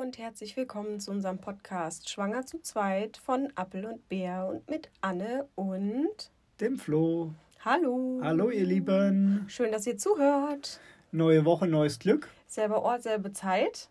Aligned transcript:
und 0.00 0.16
herzlich 0.16 0.56
willkommen 0.56 0.98
zu 0.98 1.10
unserem 1.10 1.36
Podcast 1.36 2.08
Schwanger 2.08 2.46
zu 2.46 2.58
zweit 2.62 3.18
von 3.18 3.52
Appel 3.54 3.84
und 3.84 4.08
Bär 4.08 4.48
und 4.50 4.66
mit 4.70 4.88
Anne 5.02 5.46
und 5.56 6.30
dem 6.58 6.78
Flo. 6.78 7.34
Hallo. 7.62 8.18
Hallo 8.22 8.48
ihr 8.48 8.64
Lieben. 8.64 9.44
Schön, 9.46 9.70
dass 9.70 9.86
ihr 9.86 9.98
zuhört. 9.98 10.80
Neue 11.12 11.44
Woche, 11.44 11.66
neues 11.66 11.98
Glück. 11.98 12.30
Selber 12.46 12.80
Ort, 12.80 13.02
selbe 13.02 13.34
Zeit. 13.34 13.90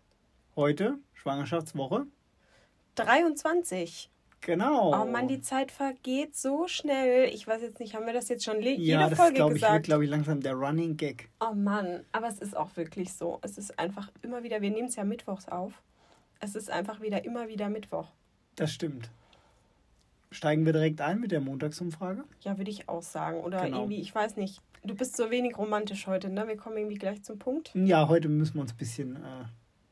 Heute 0.56 0.98
Schwangerschaftswoche 1.14 2.06
23. 2.96 4.10
Genau. 4.40 5.00
Oh 5.00 5.06
Mann, 5.06 5.28
die 5.28 5.42
Zeit 5.42 5.70
vergeht 5.70 6.34
so 6.34 6.66
schnell. 6.66 7.28
Ich 7.32 7.46
weiß 7.46 7.62
jetzt 7.62 7.78
nicht, 7.78 7.94
haben 7.94 8.06
wir 8.06 8.14
das 8.14 8.28
jetzt 8.28 8.44
schon 8.44 8.60
jede 8.60 8.82
ja, 8.82 9.08
das 9.08 9.16
Folge 9.16 9.34
glaub 9.34 9.50
ich, 9.50 9.58
gesagt? 9.58 9.74
wird, 9.74 9.84
glaube 9.84 10.02
ich, 10.02 10.10
langsam 10.10 10.40
der 10.40 10.54
Running 10.54 10.96
Gag. 10.96 11.30
Oh 11.38 11.54
Mann, 11.54 12.04
aber 12.10 12.26
es 12.26 12.40
ist 12.40 12.56
auch 12.56 12.76
wirklich 12.76 13.12
so. 13.12 13.38
Es 13.42 13.58
ist 13.58 13.78
einfach 13.78 14.10
immer 14.22 14.42
wieder, 14.42 14.60
wir 14.60 14.70
nehmen 14.70 14.88
es 14.88 14.96
ja 14.96 15.04
mittwochs 15.04 15.46
auf. 15.46 15.72
Es 16.40 16.54
ist 16.54 16.70
einfach 16.70 17.00
wieder 17.00 17.24
immer 17.24 17.48
wieder 17.48 17.68
Mittwoch. 17.68 18.08
Das 18.56 18.72
stimmt. 18.72 19.10
Steigen 20.30 20.64
wir 20.64 20.72
direkt 20.72 21.00
ein 21.00 21.20
mit 21.20 21.32
der 21.32 21.40
Montagsumfrage? 21.40 22.24
Ja, 22.40 22.56
würde 22.56 22.70
ich 22.70 22.88
auch 22.88 23.02
sagen. 23.02 23.40
Oder 23.40 23.64
Genau. 23.64 23.78
irgendwie, 23.80 24.00
ich 24.00 24.14
weiß 24.14 24.36
nicht. 24.36 24.60
Du 24.82 24.94
bist 24.94 25.16
so 25.16 25.30
wenig 25.30 25.58
romantisch 25.58 26.06
heute, 26.06 26.30
ne? 26.30 26.46
Wir 26.48 26.56
kommen 26.56 26.78
irgendwie 26.78 26.96
gleich 26.96 27.22
zum 27.22 27.38
Punkt. 27.38 27.72
Ja, 27.74 28.08
heute 28.08 28.28
müssen 28.28 28.54
wir 28.54 28.62
uns 28.62 28.72
ein 28.72 28.76
bisschen 28.78 29.16
äh, 29.16 29.44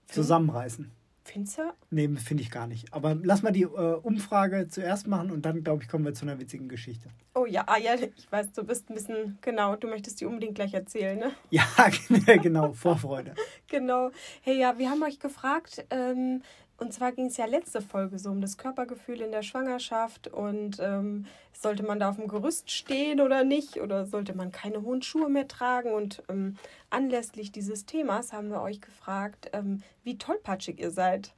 zusammenreißen. 0.06 0.90
Findest 1.30 1.58
du? 1.58 1.62
Nee, 1.90 2.08
finde 2.16 2.42
ich 2.42 2.50
gar 2.50 2.66
nicht. 2.66 2.92
Aber 2.94 3.14
lass 3.22 3.42
mal 3.42 3.52
die 3.52 3.62
äh, 3.62 3.66
Umfrage 3.66 4.68
zuerst 4.68 5.06
machen 5.06 5.30
und 5.30 5.42
dann, 5.42 5.62
glaube 5.62 5.82
ich, 5.82 5.88
kommen 5.88 6.04
wir 6.04 6.14
zu 6.14 6.24
einer 6.24 6.40
witzigen 6.40 6.68
Geschichte. 6.68 7.10
Oh 7.34 7.44
ja, 7.44 7.64
ah, 7.66 7.76
ja, 7.76 7.94
ich 7.94 8.32
weiß, 8.32 8.52
du 8.52 8.64
bist 8.64 8.88
ein 8.88 8.94
bisschen, 8.94 9.38
genau, 9.42 9.76
du 9.76 9.88
möchtest 9.88 10.20
die 10.20 10.24
unbedingt 10.24 10.54
gleich 10.54 10.72
erzählen, 10.72 11.18
ne? 11.18 11.32
Ja, 11.50 11.66
genau, 12.42 12.72
Vorfreude. 12.72 13.34
Genau. 13.66 14.10
Hey, 14.40 14.58
ja, 14.58 14.78
wir 14.78 14.88
haben 14.90 15.02
euch 15.02 15.20
gefragt, 15.20 15.84
ähm, 15.90 16.42
und 16.78 16.92
zwar 16.92 17.12
ging 17.12 17.26
es 17.26 17.36
ja 17.36 17.44
letzte 17.46 17.80
Folge 17.82 18.18
so 18.18 18.30
um 18.30 18.40
das 18.40 18.56
Körpergefühl 18.56 19.20
in 19.20 19.32
der 19.32 19.42
Schwangerschaft 19.42 20.28
und 20.28 20.78
ähm, 20.80 21.26
sollte 21.52 21.82
man 21.82 21.98
da 22.00 22.10
auf 22.10 22.16
dem 22.16 22.28
Gerüst 22.28 22.70
stehen 22.70 23.20
oder 23.20 23.44
nicht 23.44 23.80
oder 23.80 24.06
sollte 24.06 24.34
man 24.34 24.52
keine 24.52 24.82
hohen 24.82 25.02
Schuhe 25.02 25.28
mehr 25.28 25.48
tragen 25.48 25.92
und 25.92 26.22
ähm, 26.28 26.56
anlässlich 26.90 27.50
dieses 27.52 27.84
Themas 27.84 28.32
haben 28.32 28.50
wir 28.50 28.62
euch 28.62 28.80
gefragt, 28.80 29.50
ähm, 29.52 29.82
wie 30.04 30.18
tollpatschig 30.18 30.78
ihr 30.80 30.90
seid 30.90 31.34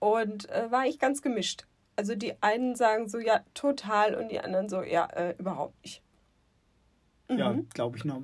und 0.00 0.48
äh, 0.50 0.70
war 0.70 0.86
ich 0.86 0.98
ganz 0.98 1.22
gemischt. 1.22 1.66
Also 1.96 2.14
die 2.14 2.40
einen 2.42 2.74
sagen 2.76 3.08
so, 3.08 3.18
ja, 3.18 3.40
total 3.54 4.14
und 4.14 4.30
die 4.30 4.40
anderen 4.40 4.68
so, 4.68 4.82
ja, 4.82 5.06
äh, 5.06 5.34
überhaupt 5.38 5.74
nicht. 5.82 6.02
Ja, 7.30 7.52
Mhm. 7.52 7.68
glaube 7.74 7.98
ich, 7.98 8.04
noch 8.04 8.22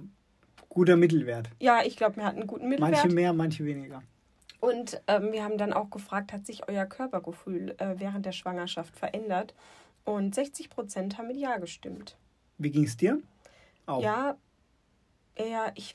guter 0.71 0.97
Mittelwert. 0.97 1.51
Ja, 1.61 1.83
ich 1.84 1.97
glaube, 1.97 2.17
wir 2.17 2.25
hatten 2.25 2.39
einen 2.39 2.47
guten 2.47 2.69
Mittelwert. 2.69 2.93
Manche 2.93 3.15
mehr, 3.15 3.33
manche 3.33 3.65
weniger. 3.65 4.03
Und 4.65 5.03
ähm, 5.09 5.31
wir 5.31 5.45
haben 5.45 5.59
dann 5.59 5.75
auch 5.75 5.91
gefragt, 5.91 6.33
hat 6.33 6.47
sich 6.47 6.67
euer 6.70 6.87
Körpergefühl 6.87 7.75
äh, 7.77 7.97
während 7.98 8.25
der 8.25 8.33
Schwangerschaft 8.33 8.97
verändert? 8.97 9.55
Und 10.05 10.34
60 10.34 10.71
Prozent 10.71 11.19
haben 11.19 11.29
mit 11.29 11.37
Ja 11.37 11.59
gestimmt. 11.59 12.17
Wie 12.56 12.71
ging 12.71 12.84
es 12.84 12.97
dir? 12.97 13.21
Auch. 13.84 14.03
Ja, 14.03 14.39
eher, 15.34 15.73
ich. 15.75 15.93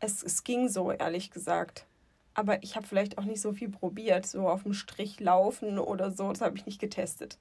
Es, 0.00 0.22
es 0.22 0.44
ging 0.44 0.68
so, 0.68 0.92
ehrlich 0.92 1.30
gesagt. 1.30 1.86
Aber 2.34 2.62
ich 2.62 2.76
habe 2.76 2.86
vielleicht 2.86 3.16
auch 3.16 3.24
nicht 3.24 3.40
so 3.40 3.54
viel 3.54 3.70
probiert, 3.70 4.26
so 4.26 4.50
auf 4.50 4.64
dem 4.64 4.74
Strich 4.74 5.18
laufen 5.18 5.78
oder 5.78 6.10
so. 6.10 6.28
Das 6.28 6.42
habe 6.42 6.58
ich 6.58 6.66
nicht 6.66 6.78
getestet. 6.78 7.38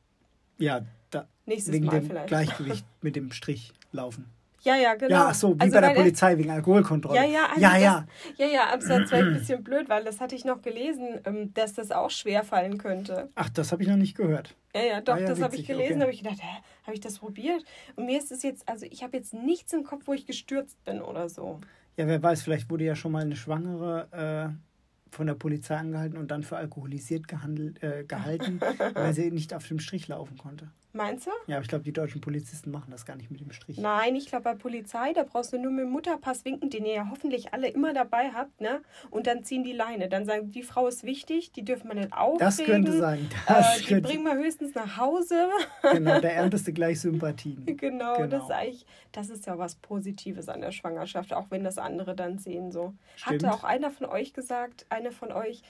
Ja, 0.57 0.85
da, 1.09 1.27
Nächstes 1.45 1.73
wegen 1.73 1.87
Mal 1.87 1.99
dem 1.99 2.07
vielleicht. 2.07 2.27
Gleichgewicht 2.27 2.85
mit 3.01 3.17
dem 3.17 3.33
Strich 3.33 3.73
laufen. 3.91 4.31
Ja, 4.63 4.75
ja, 4.75 4.93
genau. 4.93 5.11
Ja, 5.11 5.27
ach 5.29 5.33
so, 5.33 5.55
wie 5.55 5.61
Also, 5.61 5.73
bei 5.73 5.81
der 5.81 5.89
Polizei 5.95 6.37
wegen 6.37 6.51
Alkoholkontrolle. 6.51 7.17
Ja, 7.17 7.25
ja, 7.25 7.45
also 7.47 7.61
ja, 7.61 7.73
das, 7.73 7.81
ja. 7.81 8.05
ja, 8.37 8.45
ja, 8.45 8.77
es 8.77 8.89
war 8.89 9.05
zwar 9.05 9.19
ein 9.19 9.33
bisschen 9.39 9.63
blöd, 9.63 9.89
weil 9.89 10.03
das 10.03 10.19
hatte 10.19 10.35
ich 10.35 10.45
noch 10.45 10.61
gelesen, 10.61 11.19
ähm, 11.25 11.53
dass 11.53 11.73
das 11.73 11.91
auch 11.91 12.11
schwer 12.11 12.43
fallen 12.43 12.77
könnte. 12.77 13.29
Ach, 13.35 13.49
das 13.49 13.71
habe 13.71 13.81
ich 13.81 13.89
noch 13.89 13.97
nicht 13.97 14.15
gehört. 14.15 14.55
Ja, 14.75 14.81
ja, 14.83 15.01
doch, 15.01 15.15
Ah 15.15 15.19
ja, 15.19 15.27
das 15.27 15.41
habe 15.41 15.55
ich 15.55 15.65
gelesen, 15.65 15.93
okay. 15.93 16.01
habe 16.01 16.11
ich 16.11 16.23
gedacht, 16.23 16.41
hä, 16.41 16.61
habe 16.83 16.93
ich 16.93 17.01
das 17.01 17.17
probiert? 17.17 17.63
Und 17.95 18.05
mir 18.05 18.19
ist 18.19 18.31
es 18.31 18.43
jetzt, 18.43 18.69
also 18.69 18.85
ich 18.89 19.01
habe 19.03 19.17
jetzt 19.17 19.33
nichts 19.33 19.73
im 19.73 19.83
Kopf, 19.83 20.03
wo 20.05 20.13
ich 20.13 20.27
gestürzt 20.27 20.83
bin 20.85 21.01
oder 21.01 21.27
so. 21.27 21.59
Ja, 21.97 22.07
wer 22.07 22.21
weiß, 22.21 22.43
vielleicht 22.43 22.69
wurde 22.69 22.85
ja 22.85 22.95
schon 22.95 23.11
mal 23.11 23.23
eine 23.23 23.35
Schwangere 23.35 24.53
äh, 24.53 25.15
von 25.15 25.27
der 25.27 25.33
Polizei 25.33 25.75
angehalten 25.75 26.17
und 26.17 26.29
dann 26.29 26.43
für 26.43 26.57
alkoholisiert 26.57 27.27
gehandelt, 27.27 27.81
äh, 27.83 28.05
gehalten, 28.07 28.61
weil 28.93 29.13
sie 29.13 29.31
nicht 29.31 29.53
auf 29.53 29.67
dem 29.67 29.79
Strich 29.79 30.07
laufen 30.07 30.37
konnte. 30.37 30.69
Meinst 30.93 31.25
du? 31.27 31.31
Ja, 31.47 31.55
aber 31.57 31.63
ich 31.63 31.69
glaube, 31.69 31.83
die 31.83 31.93
deutschen 31.93 32.21
Polizisten 32.21 32.71
machen 32.71 32.91
das 32.91 33.05
gar 33.05 33.15
nicht 33.15 33.31
mit 33.31 33.39
dem 33.39 33.51
Strich. 33.51 33.77
Nein, 33.77 34.15
ich 34.15 34.25
glaube 34.27 34.43
bei 34.43 34.55
Polizei, 34.55 35.13
da 35.13 35.23
brauchst 35.23 35.53
du 35.53 35.57
nur 35.59 35.71
mit 35.71 35.85
dem 35.85 35.91
Mutterpass 35.91 36.43
winken, 36.45 36.69
den 36.69 36.85
ihr 36.85 36.93
ja 36.93 37.07
hoffentlich 37.09 37.53
alle 37.53 37.67
immer 37.69 37.93
dabei 37.93 38.31
habt, 38.33 38.59
ne? 38.61 38.81
Und 39.09 39.27
dann 39.27 39.43
ziehen 39.43 39.63
die 39.63 39.71
Leine. 39.73 40.09
Dann 40.09 40.25
sagen, 40.25 40.51
die 40.51 40.63
Frau 40.63 40.87
ist 40.87 41.03
wichtig, 41.03 41.51
die 41.53 41.63
dürfen 41.63 41.87
wir 41.87 41.95
nicht 41.95 42.13
aufregen. 42.13 42.39
Das 42.39 42.57
könnte 42.57 42.97
sein. 42.97 43.29
Das 43.47 43.77
Äh, 43.77 43.79
die 43.79 43.85
könnte, 43.85 44.07
bringen 44.09 44.23
wir 44.25 44.35
höchstens 44.35 44.75
nach 44.75 44.97
Hause. 44.97 45.49
genau, 45.91 46.19
der 46.19 46.33
ernteste 46.35 46.73
gleich 46.73 46.99
Sympathien. 46.99 47.65
Genau, 47.77 48.15
Genau. 48.15 48.27
das 48.27 48.43
ist 48.43 48.51
eigentlich, 48.51 48.85
das 49.11 49.29
ist 49.29 49.45
ja 49.45 49.57
was 49.57 49.75
Positives 49.75 50.49
an 50.49 50.61
der 50.61 50.71
Schwangerschaft, 50.71 51.33
auch 51.33 51.47
wenn 51.51 51.63
das 51.63 51.77
andere 51.77 52.15
dann 52.15 52.37
sehen 52.37 52.71
so. 52.71 52.93
Stimmt. 53.15 53.43
Hatte 53.43 53.53
auch 53.53 53.63
einer 53.63 53.91
von 53.91 54.07
euch 54.07 54.33
gesagt, 54.33 54.85
eine 54.89 55.11
von 55.11 55.31
euch, 55.31 55.61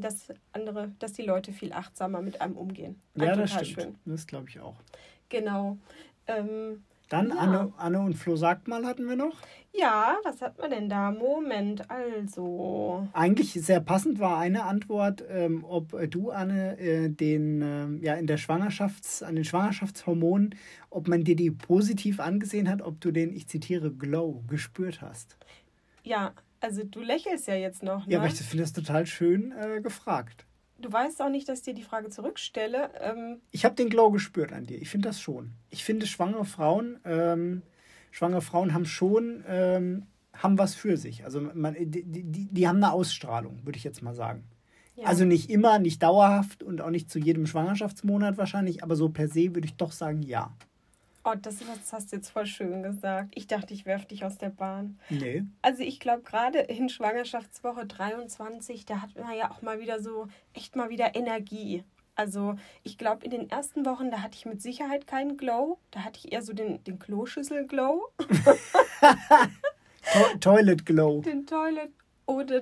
dass 0.00 0.28
andere, 0.52 0.90
dass 0.98 1.12
die 1.12 1.22
Leute 1.22 1.52
viel 1.52 1.72
achtsamer 1.72 2.22
mit 2.22 2.40
einem 2.40 2.56
umgehen. 2.56 3.00
Ja, 3.14 3.32
Ein 3.32 3.38
das 3.38 3.50
total 3.50 3.64
stimmt. 3.66 3.82
schön. 3.82 3.94
Das 4.06 4.26
glaube 4.26 4.48
ich 4.48 4.60
auch. 4.60 4.76
Genau. 5.28 5.78
Ähm, 6.26 6.82
Dann 7.08 7.28
Ja. 7.30 7.36
Anne, 7.36 7.72
Anne 7.76 8.00
und 8.00 8.14
Flo 8.14 8.36
sagt 8.36 8.68
mal 8.68 8.86
hatten 8.86 9.06
wir 9.08 9.16
noch. 9.16 9.36
ja, 9.72 10.16
was 10.24 10.40
hat 10.42 10.58
man 10.58 10.70
denn 10.70 10.88
da? 10.88 11.10
Moment, 11.10 11.88
also. 11.90 13.06
Eigentlich 13.12 13.52
sehr 13.52 13.80
passend 13.80 14.18
war 14.18 14.38
eine 14.38 14.64
Antwort, 14.64 15.22
ähm, 15.28 15.64
ob 15.64 15.92
äh, 15.94 16.08
du, 16.08 16.30
Anne, 16.30 16.78
äh, 16.78 17.08
den, 17.08 17.60
ähm, 17.62 18.02
ja, 18.02 18.14
in 18.14 18.26
der 18.26 18.38
Schwangerschafts-, 18.38 19.22
an 19.24 19.34
den 19.36 19.44
Schwangerschaftshormonen, 19.44 20.54
ob 20.88 21.06
man 21.08 21.22
dir 21.24 21.36
die 21.36 21.50
positiv 21.50 22.18
angesehen 22.20 22.68
hat, 22.68 22.80
ob 22.82 23.00
du 23.00 23.10
den, 23.12 23.32
ich 23.32 23.46
zitiere, 23.48 23.90
Glow 23.92 24.42
gespürt 24.48 25.02
hast. 25.02 25.36
Ja, 26.02 26.32
also 26.60 26.84
du 26.84 27.00
lächelst 27.00 27.46
ja 27.48 27.54
jetzt 27.54 27.82
noch. 27.82 28.06
Ne? 28.06 28.12
Ja, 28.12 28.18
aber 28.20 28.28
ich 28.28 28.34
finde 28.34 28.62
das 28.64 28.72
total 28.72 29.06
schön 29.06 29.52
äh, 29.52 29.80
gefragt. 29.80 30.44
du 30.78 30.90
weißt 30.92 31.20
auch 31.22 31.28
nicht, 31.30 31.48
dass 31.48 31.58
ich 31.60 31.64
dir 31.64 31.74
die 31.74 31.82
Frage 31.82 32.08
zurückstelle. 32.10 32.90
Ähm, 33.00 33.40
Ich 33.50 33.64
habe 33.64 33.74
den 33.74 33.90
Glow 33.90 34.10
gespürt 34.10 34.52
an 34.52 34.64
dir. 34.66 34.80
Ich 34.80 34.88
finde 34.90 35.08
das 35.08 35.20
schon. 35.20 35.52
Ich 35.70 35.84
finde, 35.84 36.06
schwangere 36.06 36.44
Frauen, 36.44 36.98
ähm, 37.04 37.62
schwangere 38.10 38.42
Frauen 38.42 38.72
haben 38.74 38.86
schon, 38.86 39.44
ähm, 39.46 40.06
haben 40.32 40.58
was 40.58 40.74
für 40.74 40.96
sich. 40.96 41.24
Also 41.24 41.40
man, 41.40 41.74
die, 41.78 42.02
die, 42.04 42.24
die 42.24 42.68
haben 42.68 42.76
eine 42.76 42.92
Ausstrahlung, 42.92 43.60
würde 43.64 43.76
ich 43.76 43.84
jetzt 43.84 44.00
mal 44.02 44.14
sagen. 44.14 44.44
ja. 44.96 45.06
Also 45.06 45.24
nicht 45.24 45.50
immer, 45.50 45.78
nicht 45.78 46.02
dauerhaft 46.02 46.62
und 46.62 46.80
auch 46.80 46.90
nicht 46.90 47.10
zu 47.10 47.18
jedem 47.18 47.46
Schwangerschaftsmonat 47.46 48.38
wahrscheinlich, 48.38 48.82
aber 48.82 48.96
so 48.96 49.08
per 49.10 49.28
se 49.28 49.54
würde 49.54 49.66
ich 49.66 49.76
doch 49.76 49.92
sagen, 49.92 50.22
ja. 50.22 50.56
Oh, 51.24 51.34
das, 51.40 51.58
das 51.58 51.92
hast 51.92 52.12
du 52.12 52.16
jetzt 52.16 52.30
voll 52.30 52.46
schön 52.46 52.82
gesagt. 52.82 53.32
Ich 53.34 53.46
dachte, 53.46 53.74
ich 53.74 53.84
werfe 53.84 54.06
dich 54.06 54.24
aus 54.24 54.38
der 54.38 54.48
Bahn. 54.48 54.98
Nee. 55.10 55.44
Also 55.60 55.82
ich 55.82 56.00
glaube, 56.00 56.22
gerade 56.22 56.60
in 56.60 56.88
Schwangerschaftswoche 56.88 57.84
23, 57.86 58.86
da 58.86 59.02
hat 59.02 59.14
man 59.16 59.36
ja 59.36 59.50
auch 59.50 59.60
mal 59.60 59.80
wieder 59.80 60.00
so, 60.00 60.28
echt 60.54 60.76
mal 60.76 60.88
wieder 60.88 61.14
Energie. 61.14 61.84
Also 62.14 62.54
ich 62.82 62.96
glaube, 62.98 63.24
in 63.24 63.30
den 63.30 63.50
ersten 63.50 63.84
Wochen, 63.86 64.10
da 64.10 64.22
hatte 64.22 64.36
ich 64.36 64.46
mit 64.46 64.60
Sicherheit 64.62 65.06
keinen 65.06 65.36
Glow. 65.36 65.78
Da 65.90 66.00
hatte 66.04 66.18
ich 66.22 66.32
eher 66.32 66.42
so 66.42 66.52
den, 66.52 66.82
den 66.84 66.98
Kloschüssel-Glow, 66.98 68.08
To 70.12 70.38
Toilet 70.40 70.84
Glow. 70.86 71.20
den 71.20 71.46
Toilet 71.46 71.90
oder 72.26 72.60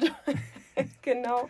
genau. 1.02 1.48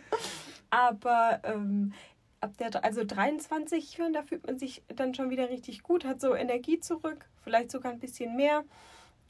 Aber 0.69 1.39
ähm, 1.43 1.93
ab 2.41 2.57
der, 2.57 2.83
also 2.83 3.03
23, 3.03 3.97
ja, 3.97 4.09
da 4.11 4.23
fühlt 4.23 4.45
man 4.45 4.57
sich 4.57 4.83
dann 4.95 5.13
schon 5.13 5.29
wieder 5.29 5.49
richtig 5.49 5.83
gut, 5.83 6.05
hat 6.05 6.21
so 6.21 6.35
Energie 6.35 6.79
zurück, 6.79 7.29
vielleicht 7.43 7.71
sogar 7.71 7.91
ein 7.91 7.99
bisschen 7.99 8.35
mehr. 8.35 8.63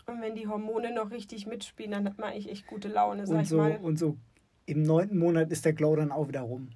Und 0.06 0.22
wenn 0.22 0.36
die 0.36 0.48
Hormone 0.48 0.94
noch 0.94 1.12
richtig 1.12 1.46
mitspielen, 1.46 1.92
dann 1.92 2.06
hat 2.06 2.18
man 2.18 2.32
eigentlich 2.32 2.50
echt 2.50 2.68
gute 2.68 2.88
Laune, 2.88 3.28
sag 3.28 3.36
Und 3.36 3.42
ich 3.44 3.50
so, 3.50 3.58
mal. 3.58 3.78
und 3.78 4.00
so 4.00 4.18
im 4.66 4.84
neunten 4.84 5.18
Monat 5.18 5.52
ist 5.52 5.66
der 5.66 5.74
Glow 5.74 5.96
dann 5.96 6.12
auch 6.12 6.28
wieder 6.28 6.42
rum. 6.42 6.70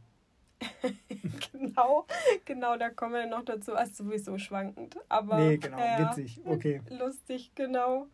Genau, 1.52 2.06
genau, 2.46 2.76
da 2.78 2.90
kommen 2.90 3.14
wir 3.14 3.26
noch 3.26 3.44
dazu. 3.44 3.74
Also 3.74 4.04
sowieso 4.04 4.38
schwankend. 4.38 4.98
Aber 5.08 5.38
Nee, 5.38 5.58
genau, 5.58 5.80
ja, 5.80 6.10
witzig. 6.10 6.42
Okay. 6.46 6.82
lustig, 6.90 7.52
genau. 7.56 8.08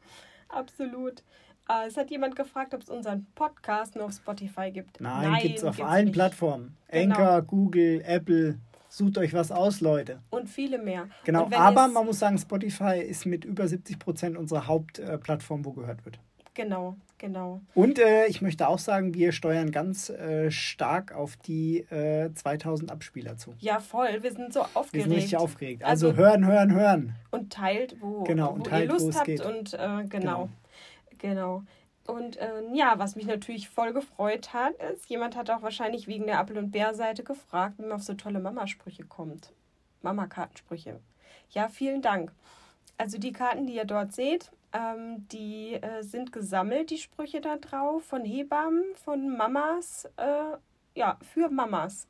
Absolut. 0.50 1.24
Äh, 1.70 1.88
es 1.88 1.98
hat 1.98 2.10
jemand 2.12 2.36
gefragt, 2.36 2.74
ob 2.74 2.82
es 2.82 2.90
unseren 2.90 3.28
Podcast 3.36 3.96
nur 3.96 4.06
auf 4.06 4.14
Spotify 4.14 4.72
gibt. 4.72 5.00
Nein, 5.00 5.40
gibt 5.42 5.58
es 5.60 5.64
auf 5.64 5.76
gibt's 5.76 5.90
allen 5.92 6.06
nicht. 6.06 6.14
Plattformen. 6.14 6.76
Genau. 6.92 7.16
Anchor, 7.16 7.42
Google, 7.44 8.02
Apple. 8.06 8.58
Sucht 8.92 9.20
euch 9.20 9.36
was 9.36 9.52
aus, 9.52 9.82
Leute. 9.82 10.18
Und 10.32 10.50
viele 10.50 10.80
mehr. 10.80 11.08
Genau, 11.24 11.48
aber 11.56 11.88
man 11.88 12.08
muss 12.08 12.18
sagen, 12.18 12.40
Spotify 12.40 12.98
ist 13.00 13.28
mit 13.28 13.46
über 13.46 13.68
70 13.68 14.00
Prozent 14.00 14.36
unsere 14.36 14.66
Hauptplattform, 14.66 15.64
wo 15.64 15.74
gehört 15.74 16.04
wird. 16.06 16.18
Genau, 16.56 16.96
genau. 17.20 17.62
Und 17.76 18.00
äh, 18.00 18.26
ich 18.26 18.42
möchte 18.42 18.68
auch 18.68 18.80
sagen, 18.80 19.14
wir 19.14 19.32
steuern 19.32 19.70
ganz 19.72 20.10
äh, 20.10 20.50
stark 20.50 21.14
auf 21.14 21.38
die 21.38 21.82
äh, 21.92 22.34
2000 22.34 22.92
Abspieler 22.92 23.38
zu. 23.38 23.54
Ja, 23.60 23.80
voll. 23.80 24.24
Wir 24.24 24.32
sind 24.34 24.52
so 24.52 24.62
Wir 24.62 24.70
aufgeregt. 24.74 25.08
sind 25.08 25.16
richtig 25.16 25.38
aufgeregt. 25.38 25.84
Also, 25.84 26.08
Also- 26.10 26.18
hören, 26.20 26.48
hören, 26.48 26.74
hören. 26.74 27.16
Und 27.30 27.54
teilt, 27.54 27.96
wo, 28.02 28.24
Genau, 28.24 28.50
wo 28.50 28.54
und 28.56 28.66
teilt, 28.66 28.86
ihr 28.88 28.92
Lust 28.92 29.08
es 29.10 29.16
habt. 29.18 29.28
geht. 29.28 29.46
Und 29.46 29.74
äh, 29.76 30.04
genau. 30.10 30.50
Genau. 31.20 31.64
Und 32.08 32.38
äh, 32.38 32.64
ja, 32.74 32.98
was 32.98 33.16
mich 33.16 33.28
natürlich 33.28 33.70
voll 33.70 33.94
gefreut 33.94 34.52
hat, 34.54 34.74
ist, 34.94 35.08
jemand 35.10 35.36
hat 35.36 35.50
auch 35.52 35.62
wahrscheinlich 35.62 36.08
wegen 36.08 36.26
der 36.26 36.40
Apfel- 36.40 36.58
und 36.58 36.72
Bär-Seite 36.72 37.24
gefragt, 37.24 37.76
wie 37.78 37.84
man 37.84 37.92
auf 37.92 38.04
so 38.04 38.16
tolle 38.16 38.40
Mama-Sprüche 38.40 39.04
kommt. 39.04 39.54
Mama-Kartensprüche. 40.02 41.00
Ja, 41.52 41.68
vielen 41.68 42.02
Dank. 42.02 42.32
Also 42.98 43.18
die 43.18 43.32
Karten, 43.32 43.68
die 43.68 43.76
ihr 43.76 43.86
dort 43.86 44.14
seht, 44.14 44.52
ähm, 44.74 45.28
die 45.30 45.74
äh, 45.76 46.02
sind 46.02 46.32
gesammelt, 46.32 46.90
die 46.90 46.98
Sprüche 46.98 47.42
da 47.42 47.58
drauf, 47.58 48.04
von 48.04 48.26
Hebammen, 48.26 48.84
von 48.96 49.38
Mamas, 49.38 50.06
äh, 50.18 50.58
ja, 50.96 51.18
für 51.22 51.50
Mamas. 51.50 52.08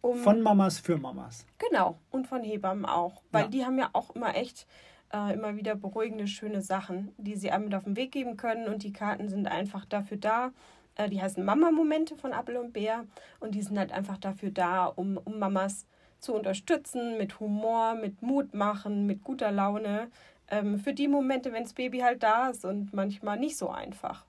Um, 0.00 0.18
von 0.18 0.42
Mamas 0.42 0.78
für 0.78 0.96
Mamas. 0.96 1.46
Genau, 1.58 1.98
und 2.10 2.26
von 2.26 2.42
Hebammen 2.42 2.84
auch. 2.84 3.22
Weil 3.32 3.44
ja. 3.44 3.48
die 3.48 3.64
haben 3.64 3.78
ja 3.78 3.90
auch 3.94 4.14
immer 4.14 4.36
echt 4.36 4.66
äh, 5.14 5.32
immer 5.32 5.56
wieder 5.56 5.76
beruhigende, 5.76 6.26
schöne 6.26 6.60
Sachen, 6.60 7.14
die 7.18 7.36
sie 7.36 7.50
einem 7.50 7.64
mit 7.64 7.74
auf 7.74 7.84
den 7.84 7.96
Weg 7.96 8.12
geben 8.12 8.36
können. 8.36 8.68
Und 8.68 8.82
die 8.82 8.92
Karten 8.92 9.28
sind 9.28 9.46
einfach 9.46 9.84
dafür 9.84 10.16
da. 10.16 10.50
Äh, 10.96 11.08
die 11.08 11.22
heißen 11.22 11.44
Mama-Momente 11.44 12.16
von 12.16 12.32
Apple 12.32 12.60
und 12.60 12.72
Bär. 12.72 13.04
Und 13.40 13.54
die 13.54 13.62
sind 13.62 13.78
halt 13.78 13.92
einfach 13.92 14.18
dafür 14.18 14.50
da, 14.50 14.86
um, 14.86 15.16
um 15.16 15.38
Mamas 15.38 15.86
zu 16.18 16.34
unterstützen, 16.34 17.16
mit 17.18 17.38
Humor, 17.38 17.94
mit 17.94 18.22
Mut 18.22 18.54
machen, 18.54 19.06
mit 19.06 19.22
guter 19.22 19.52
Laune. 19.52 20.08
Ähm, 20.48 20.78
für 20.78 20.92
die 20.92 21.08
Momente, 21.08 21.52
wenn 21.52 21.62
das 21.62 21.74
Baby 21.74 22.00
halt 22.00 22.22
da 22.22 22.48
ist 22.48 22.64
und 22.64 22.92
manchmal 22.92 23.38
nicht 23.38 23.56
so 23.56 23.68
einfach. 23.68 24.24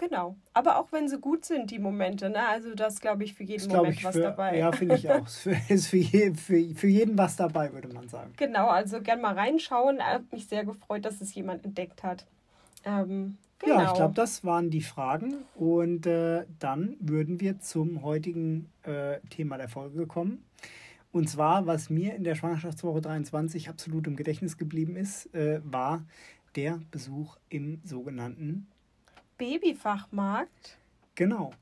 Genau. 0.00 0.34
Aber 0.54 0.78
auch 0.78 0.92
wenn 0.92 1.08
sie 1.08 1.18
gut 1.18 1.44
sind, 1.44 1.70
die 1.70 1.78
Momente. 1.78 2.30
Ne? 2.30 2.48
Also 2.48 2.74
das 2.74 3.02
glaube 3.02 3.22
ich 3.22 3.34
für 3.34 3.44
jeden 3.44 3.68
das 3.68 3.76
Moment 3.76 3.96
ich 3.96 4.04
was 4.04 4.16
für, 4.16 4.22
dabei. 4.22 4.56
Ja, 4.56 4.72
finde 4.72 4.94
ich 4.94 5.10
auch. 5.10 5.26
Es 5.44 5.46
ist 5.68 5.88
für, 5.88 5.98
je, 5.98 6.32
für, 6.32 6.74
für 6.74 6.86
jeden 6.86 7.18
was 7.18 7.36
dabei, 7.36 7.70
würde 7.74 7.88
man 7.88 8.08
sagen. 8.08 8.32
Genau, 8.38 8.68
also 8.68 9.02
gern 9.02 9.20
mal 9.20 9.34
reinschauen. 9.34 10.00
Hat 10.00 10.32
mich 10.32 10.46
sehr 10.46 10.64
gefreut, 10.64 11.04
dass 11.04 11.20
es 11.20 11.34
jemand 11.34 11.66
entdeckt 11.66 12.02
hat. 12.02 12.24
Ähm, 12.86 13.36
genau. 13.58 13.74
Ja, 13.74 13.86
ich 13.88 13.92
glaube, 13.92 14.14
das 14.14 14.42
waren 14.42 14.70
die 14.70 14.80
Fragen. 14.80 15.34
Und 15.54 16.06
äh, 16.06 16.46
dann 16.58 16.96
würden 16.98 17.38
wir 17.38 17.60
zum 17.60 18.02
heutigen 18.02 18.70
äh, 18.84 19.18
Thema 19.28 19.58
der 19.58 19.68
Folge 19.68 20.06
kommen. 20.06 20.42
Und 21.12 21.28
zwar, 21.28 21.66
was 21.66 21.90
mir 21.90 22.14
in 22.14 22.24
der 22.24 22.36
Schwangerschaftswoche 22.36 23.02
23 23.02 23.68
absolut 23.68 24.06
im 24.06 24.16
Gedächtnis 24.16 24.56
geblieben 24.56 24.96
ist, 24.96 25.26
äh, 25.34 25.60
war 25.62 26.06
der 26.56 26.80
Besuch 26.90 27.36
im 27.50 27.82
sogenannten 27.84 28.66
Babyfachmarkt. 29.40 30.76
Genau. 31.14 31.52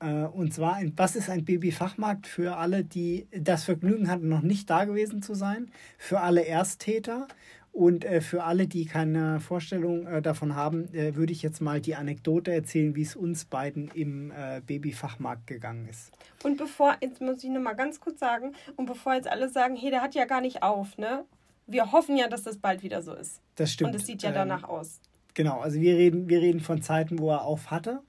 Äh, 0.00 0.24
und 0.24 0.54
zwar, 0.54 0.76
ein, 0.76 0.94
was 0.96 1.16
ist 1.16 1.28
ein 1.28 1.44
Babyfachmarkt 1.44 2.26
für 2.26 2.56
alle, 2.56 2.82
die 2.82 3.26
das 3.30 3.64
Vergnügen 3.64 4.10
hatten, 4.10 4.28
noch 4.28 4.40
nicht 4.40 4.70
da 4.70 4.84
gewesen 4.86 5.20
zu 5.20 5.34
sein, 5.34 5.70
für 5.98 6.20
alle 6.20 6.46
Ersttäter 6.46 7.28
und 7.72 8.06
äh, 8.06 8.22
für 8.22 8.44
alle, 8.44 8.66
die 8.66 8.86
keine 8.86 9.38
Vorstellung 9.40 10.06
äh, 10.06 10.22
davon 10.22 10.54
haben, 10.54 10.88
würde 10.92 11.32
ich 11.32 11.42
jetzt 11.42 11.60
mal 11.60 11.78
die 11.78 11.94
Anekdote 11.94 12.52
erzählen, 12.52 12.96
wie 12.96 13.02
es 13.02 13.14
uns 13.16 13.44
beiden 13.44 13.90
im 13.94 14.32
Babyfachmarkt 14.66 15.46
gegangen 15.46 15.86
ist. 15.88 16.10
Und 16.42 16.56
bevor, 16.56 16.96
jetzt 17.02 17.20
muss 17.20 17.44
ich 17.44 17.50
nochmal 17.50 17.76
ganz 17.76 18.00
kurz 18.00 18.18
sagen, 18.18 18.54
und 18.76 18.86
bevor 18.86 19.14
jetzt 19.14 19.28
alle 19.28 19.50
sagen, 19.50 19.76
hey, 19.76 19.90
der 19.90 20.00
hat 20.00 20.14
ja 20.14 20.24
gar 20.24 20.40
nicht 20.40 20.62
auf, 20.62 20.96
ne? 20.96 21.26
Wir 21.66 21.92
hoffen 21.92 22.16
ja, 22.16 22.28
dass 22.28 22.44
das 22.44 22.58
bald 22.58 22.82
wieder 22.82 23.02
so 23.02 23.12
ist. 23.12 23.42
Das 23.56 23.72
stimmt. 23.72 23.90
Und 23.90 23.96
es 23.96 24.06
sieht 24.06 24.22
ja 24.22 24.30
danach 24.30 24.62
ähm, 24.62 24.70
aus. 24.70 25.00
Genau, 25.36 25.60
also 25.60 25.78
wir 25.78 25.96
reden, 25.96 26.30
wir 26.30 26.40
reden 26.40 26.60
von 26.60 26.80
Zeiten, 26.80 27.18
wo 27.18 27.30
er 27.30 27.44
auf 27.44 27.70
hatte. 27.70 28.00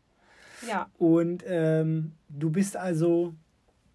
Ja. 0.65 0.89
Und 0.97 1.44
ähm, 1.45 2.13
du 2.29 2.50
bist 2.50 2.77
also 2.77 3.33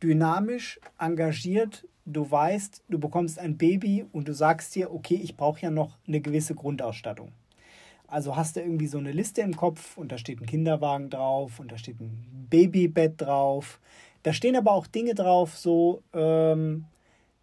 dynamisch, 0.03 0.79
engagiert, 0.99 1.89
du 2.05 2.31
weißt, 2.31 2.85
du 2.91 2.99
bekommst 2.99 3.39
ein 3.39 3.57
Baby 3.57 4.05
und 4.13 4.29
du 4.29 4.35
sagst 4.35 4.75
dir, 4.75 4.93
okay, 4.93 5.15
ich 5.15 5.35
brauche 5.35 5.63
ja 5.63 5.71
noch 5.71 5.97
eine 6.07 6.21
gewisse 6.21 6.55
Grundausstattung. 6.55 7.33
Also 8.07 8.37
hast 8.37 8.57
du 8.57 8.61
irgendwie 8.61 8.87
so 8.87 8.99
eine 8.99 9.13
Liste 9.13 9.41
im 9.41 9.57
Kopf 9.57 9.97
und 9.97 10.13
da 10.13 10.19
steht 10.19 10.43
ein 10.43 10.47
Kinderwagen 10.47 11.09
drauf 11.09 11.59
und 11.59 11.73
da 11.73 11.79
steht 11.79 12.01
ein 12.01 12.47
Babybett 12.51 13.19
drauf. 13.19 13.81
Da 14.25 14.35
stehen 14.35 14.57
aber 14.57 14.73
auch 14.73 14.87
Dinge 14.87 15.15
drauf, 15.15 15.57
so 15.57 16.03
ähm, 16.13 16.85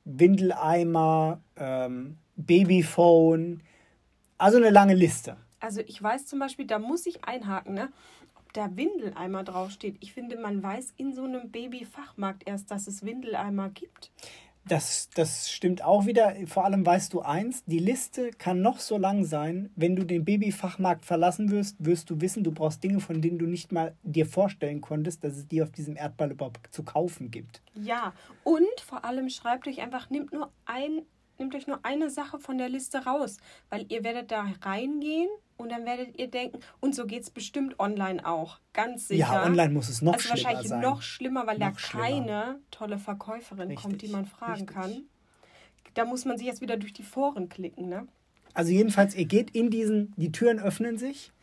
Windeleimer, 0.06 1.42
ähm, 1.58 2.18
Babyphone, 2.36 3.64
also 4.38 4.58
eine 4.58 4.70
lange 4.70 4.94
Liste. 4.94 5.36
Also 5.60 5.82
ich 5.82 6.02
weiß 6.02 6.26
zum 6.26 6.40
Beispiel, 6.40 6.66
da 6.66 6.80
muss 6.80 7.06
ich 7.06 7.26
einhaken, 7.26 7.74
ne? 7.74 7.90
ob 8.36 8.54
da 8.54 8.76
Windeleimer 8.76 9.44
draufsteht. 9.44 9.98
Ich 10.00 10.14
finde, 10.14 10.38
man 10.38 10.64
weiß 10.64 10.94
in 10.98 11.14
so 11.14 11.24
einem 11.24 11.52
Babyfachmarkt 11.52 12.48
erst, 12.48 12.72
dass 12.72 12.88
es 12.88 13.04
Windeleimer 13.04 13.70
gibt. 13.70 14.12
Das, 14.70 15.10
das 15.16 15.50
stimmt 15.50 15.84
auch 15.84 16.06
wieder. 16.06 16.36
Vor 16.46 16.66
allem 16.66 16.86
weißt 16.86 17.14
du 17.14 17.22
eins, 17.22 17.64
die 17.66 17.80
Liste 17.80 18.30
kann 18.32 18.62
noch 18.62 18.80
so 18.80 18.98
lang 18.98 19.24
sein. 19.24 19.72
Wenn 19.76 19.96
du 19.96 20.06
den 20.06 20.26
Babyfachmarkt 20.26 21.06
verlassen 21.06 21.50
wirst, 21.50 21.84
wirst 21.84 22.10
du 22.10 22.22
wissen, 22.22 22.44
du 22.44 22.52
brauchst 22.52 22.84
Dinge, 22.84 23.00
von 23.00 23.22
denen 23.22 23.40
du 23.40 23.48
nicht 23.48 23.72
mal 23.72 23.96
dir 24.04 24.28
vorstellen 24.28 24.80
konntest, 24.82 25.24
dass 25.24 25.38
es 25.38 25.48
die 25.48 25.64
auf 25.64 25.72
diesem 25.72 25.96
Erdball 25.96 26.32
überhaupt 26.32 26.68
zu 26.72 26.84
kaufen 26.84 27.32
gibt. 27.32 27.64
Ja, 27.74 28.14
und 28.44 28.80
vor 28.86 29.06
allem 29.06 29.30
schreibt 29.30 29.68
euch 29.68 29.82
einfach, 29.82 30.10
nimmt 30.12 30.34
nur 30.34 30.52
ein, 30.66 31.02
nehmt 31.40 31.56
euch 31.56 31.66
nur 31.66 31.80
eine 31.84 32.12
Sache 32.12 32.38
von 32.38 32.60
der 32.60 32.70
Liste 32.70 33.06
raus, 33.06 33.38
weil 33.70 33.86
ihr 33.90 34.04
werdet 34.04 34.30
da 34.30 34.46
reingehen 34.62 35.30
und 35.60 35.70
dann 35.70 35.86
werdet 35.86 36.18
ihr 36.18 36.30
denken, 36.30 36.60
und 36.80 36.96
so 36.96 37.06
geht 37.06 37.24
es 37.24 37.30
bestimmt 37.30 37.80
online 37.80 38.26
auch. 38.26 38.60
Ganz 38.72 39.10
sicher. 39.10 39.20
Ja, 39.20 39.46
online 39.46 39.74
muss 39.74 39.90
es 39.90 40.02
noch 40.02 40.14
also 40.14 40.30
schlimmer 40.30 40.44
wahrscheinlich 40.46 40.70
sein. 40.70 40.80
noch 40.82 41.02
schlimmer, 41.02 41.48
weil 41.48 41.58
noch 41.58 41.68
da 41.68 42.00
keine 42.00 42.16
schlimmer. 42.16 42.60
tolle 42.72 42.98
Verkäuferin 42.98 43.68
richtig, 43.68 43.84
kommt, 43.84 44.02
die 44.02 44.08
man 44.08 44.26
fragen 44.26 44.54
richtig. 44.54 44.76
kann. 44.76 45.04
Da 45.96 46.06
muss 46.06 46.24
man 46.24 46.38
sich 46.38 46.48
jetzt 46.48 46.62
wieder 46.62 46.78
durch 46.78 46.94
die 46.94 47.04
Foren 47.04 47.50
klicken, 47.50 47.90
ne? 47.90 48.08
Also 48.54 48.72
jedenfalls, 48.72 49.16
ihr 49.16 49.26
geht 49.26 49.52
in 49.52 49.70
diesen, 49.70 50.14
die 50.16 50.32
Türen 50.32 50.60
öffnen 50.60 50.98
sich, 50.98 51.34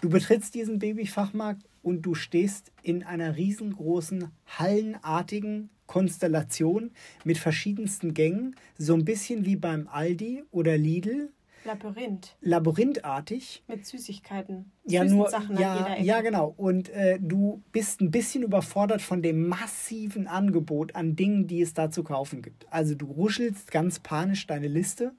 du 0.00 0.08
betrittst 0.08 0.54
diesen 0.54 0.78
Babyfachmarkt 0.80 1.62
und 1.82 2.02
du 2.02 2.14
stehst 2.14 2.72
in 2.82 3.04
einer 3.04 3.36
riesengroßen, 3.36 4.30
hallenartigen 4.58 5.70
Konstellation 5.86 6.90
mit 7.24 7.38
verschiedensten 7.38 8.14
Gängen, 8.14 8.56
so 8.78 8.94
ein 8.94 9.04
bisschen 9.04 9.44
wie 9.46 9.56
beim 9.56 9.88
Aldi 9.88 10.42
oder 10.50 10.76
Lidl, 10.76 11.32
Labyrinth. 11.64 12.36
Labyrinthartig. 12.40 13.62
Mit 13.68 13.86
Süßigkeiten. 13.86 14.72
Ja, 14.84 15.04
nur, 15.04 15.28
Sachen 15.28 15.58
ja, 15.58 15.96
ja, 15.98 16.20
genau. 16.20 16.54
Und 16.56 16.88
äh, 16.90 17.18
du 17.20 17.62
bist 17.70 18.00
ein 18.00 18.10
bisschen 18.10 18.42
überfordert 18.42 19.02
von 19.02 19.22
dem 19.22 19.46
massiven 19.46 20.26
Angebot 20.26 20.94
an 20.94 21.16
Dingen, 21.16 21.46
die 21.46 21.60
es 21.60 21.74
da 21.74 21.90
zu 21.90 22.02
kaufen 22.02 22.42
gibt. 22.42 22.66
Also 22.70 22.94
du 22.94 23.06
ruschelst 23.06 23.70
ganz 23.70 23.98
panisch 23.98 24.46
deine 24.46 24.68
Liste 24.68 25.12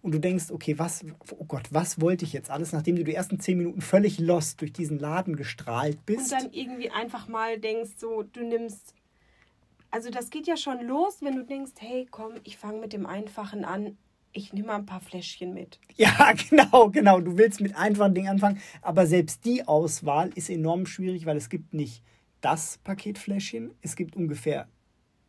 und 0.00 0.14
du 0.14 0.18
denkst, 0.18 0.50
okay, 0.50 0.78
was, 0.78 1.04
oh 1.38 1.44
Gott, 1.44 1.68
was 1.70 2.00
wollte 2.00 2.24
ich 2.24 2.32
jetzt 2.32 2.50
alles, 2.50 2.72
nachdem 2.72 2.96
du 2.96 3.04
die 3.04 3.14
ersten 3.14 3.38
zehn 3.38 3.58
Minuten 3.58 3.82
völlig 3.82 4.18
lost 4.18 4.60
durch 4.60 4.72
diesen 4.72 4.98
Laden 4.98 5.36
gestrahlt 5.36 6.04
bist. 6.06 6.32
Und 6.32 6.42
dann 6.42 6.52
irgendwie 6.52 6.90
einfach 6.90 7.28
mal 7.28 7.58
denkst, 7.58 7.92
so, 7.98 8.22
du 8.22 8.44
nimmst 8.44 8.94
also 9.92 10.08
das 10.08 10.30
geht 10.30 10.46
ja 10.46 10.56
schon 10.56 10.80
los, 10.86 11.18
wenn 11.20 11.36
du 11.36 11.44
denkst, 11.44 11.72
hey, 11.78 12.08
komm, 12.10 12.32
ich 12.44 12.56
fange 12.56 12.80
mit 12.80 12.94
dem 12.94 13.04
Einfachen 13.04 13.66
an 13.66 13.98
ich 14.32 14.52
nehme 14.52 14.68
mal 14.68 14.76
ein 14.76 14.86
paar 14.86 15.00
Fläschchen 15.00 15.54
mit. 15.54 15.78
Ja, 15.96 16.32
genau, 16.50 16.90
genau. 16.90 17.20
Du 17.20 17.36
willst 17.36 17.60
mit 17.60 17.76
einfachen 17.76 18.14
Dingen 18.14 18.28
anfangen, 18.28 18.60
aber 18.80 19.06
selbst 19.06 19.44
die 19.44 19.66
Auswahl 19.66 20.30
ist 20.34 20.50
enorm 20.50 20.86
schwierig, 20.86 21.26
weil 21.26 21.36
es 21.36 21.48
gibt 21.48 21.74
nicht 21.74 22.02
das 22.40 22.78
Paketfläschchen, 22.82 23.72
es 23.82 23.94
gibt 23.94 24.16
ungefähr 24.16 24.68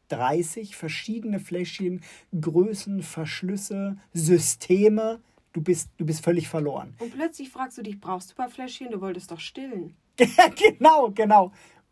30 0.10 0.76
verschiedene 0.76 1.40
Fläschchen, 1.40 2.02
Größen, 2.40 3.02
Verschlüsse, 3.02 3.98
Systeme. 4.14 5.22
Du 5.54 5.62
bist, 5.62 5.90
du 5.98 6.06
bist 6.06 6.24
völlig 6.24 6.50
verloren. 6.50 6.96
Und 7.00 7.14
plötzlich 7.14 7.50
fragst 7.50 7.78
du 7.78 7.84
dich, 7.84 8.00
brauchst 8.00 8.32
du 8.32 8.34
ein 8.34 8.38
paar 8.38 8.50
Fläschchen? 8.50 8.92
Du 8.92 9.02
wolltest 9.02 9.32
doch 9.32 9.40
stillen. 9.40 9.96
genau, 10.18 11.12
genau. 11.12 11.52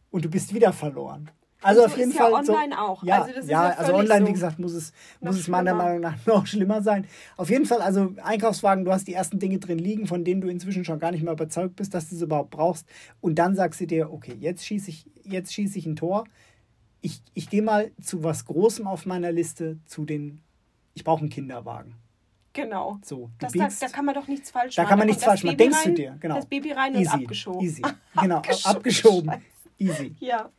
Und 0.09 0.25
du 0.25 0.29
bist 0.29 0.53
wieder 0.53 0.73
verloren. 0.73 1.29
Also 1.61 1.81
so 1.81 1.85
auf 1.87 1.97
jeden 1.97 2.11
Fall. 2.11 2.31
Ja 2.31 2.37
online 2.37 2.75
so, 2.75 2.81
auch. 2.81 3.03
Ja, 3.03 3.23
also, 3.23 3.49
ja, 3.49 3.69
also 3.69 3.93
online, 3.93 4.21
so 4.21 4.27
wie 4.27 4.33
gesagt, 4.33 4.59
muss 4.59 4.73
es, 4.73 4.93
muss 5.19 5.37
es 5.37 5.47
meiner 5.47 5.75
Meinung 5.75 6.01
nach 6.01 6.25
noch 6.25 6.47
schlimmer 6.47 6.81
sein. 6.81 7.07
Auf 7.37 7.49
jeden 7.49 7.65
Fall, 7.65 7.81
also 7.81 8.13
Einkaufswagen, 8.23 8.83
du 8.83 8.91
hast 8.91 9.07
die 9.07 9.13
ersten 9.13 9.39
Dinge 9.39 9.59
drin 9.59 9.77
liegen, 9.77 10.07
von 10.07 10.23
denen 10.23 10.41
du 10.41 10.47
inzwischen 10.47 10.85
schon 10.85 10.99
gar 10.99 11.11
nicht 11.11 11.23
mehr 11.23 11.33
überzeugt 11.33 11.75
bist, 11.75 11.93
dass 11.93 12.09
du 12.09 12.15
sie 12.15 12.23
überhaupt 12.23 12.49
brauchst. 12.49 12.87
Und 13.21 13.35
dann 13.35 13.55
sagst 13.55 13.79
du 13.79 13.87
dir, 13.87 14.11
okay, 14.11 14.35
jetzt 14.39 14.65
schieße 14.65 14.89
ich, 14.89 15.05
jetzt 15.23 15.53
schieße 15.53 15.77
ich 15.77 15.85
ein 15.85 15.95
Tor. 15.95 16.25
Ich, 17.01 17.21
ich 17.33 17.49
gehe 17.49 17.61
mal 17.61 17.91
zu 18.01 18.23
was 18.23 18.45
Großem 18.45 18.87
auf 18.87 19.05
meiner 19.05 19.31
Liste, 19.31 19.79
zu 19.85 20.05
den, 20.05 20.41
ich 20.93 21.03
brauche 21.03 21.21
einen 21.21 21.29
Kinderwagen. 21.29 21.95
Genau. 22.53 22.99
So, 23.03 23.29
das, 23.39 23.53
da, 23.53 23.69
da, 23.79 23.87
kann 23.87 24.05
man 24.05 24.15
doch 24.15 24.27
nichts 24.27 24.51
falsch 24.51 24.75
machen. 24.75 24.85
Da 24.85 24.89
kann 24.89 24.99
man 24.99 25.07
nichts 25.07 25.23
falsch 25.23 25.43
machen. 25.43 25.57
Denkst 25.57 25.83
du 25.85 25.93
dir, 25.93 26.17
genau. 26.19 26.35
Das 26.35 26.45
Baby 26.45 26.73
rein 26.73 26.95
Easy. 26.95 27.13
und 27.13 27.23
abgeschoben. 27.23 27.61
Easy. 27.61 27.81
Genau, 28.21 28.37
abgeschoben. 28.37 29.29
abgeschoben. 29.29 29.31
Easy. 29.77 30.15
Ja. 30.19 30.49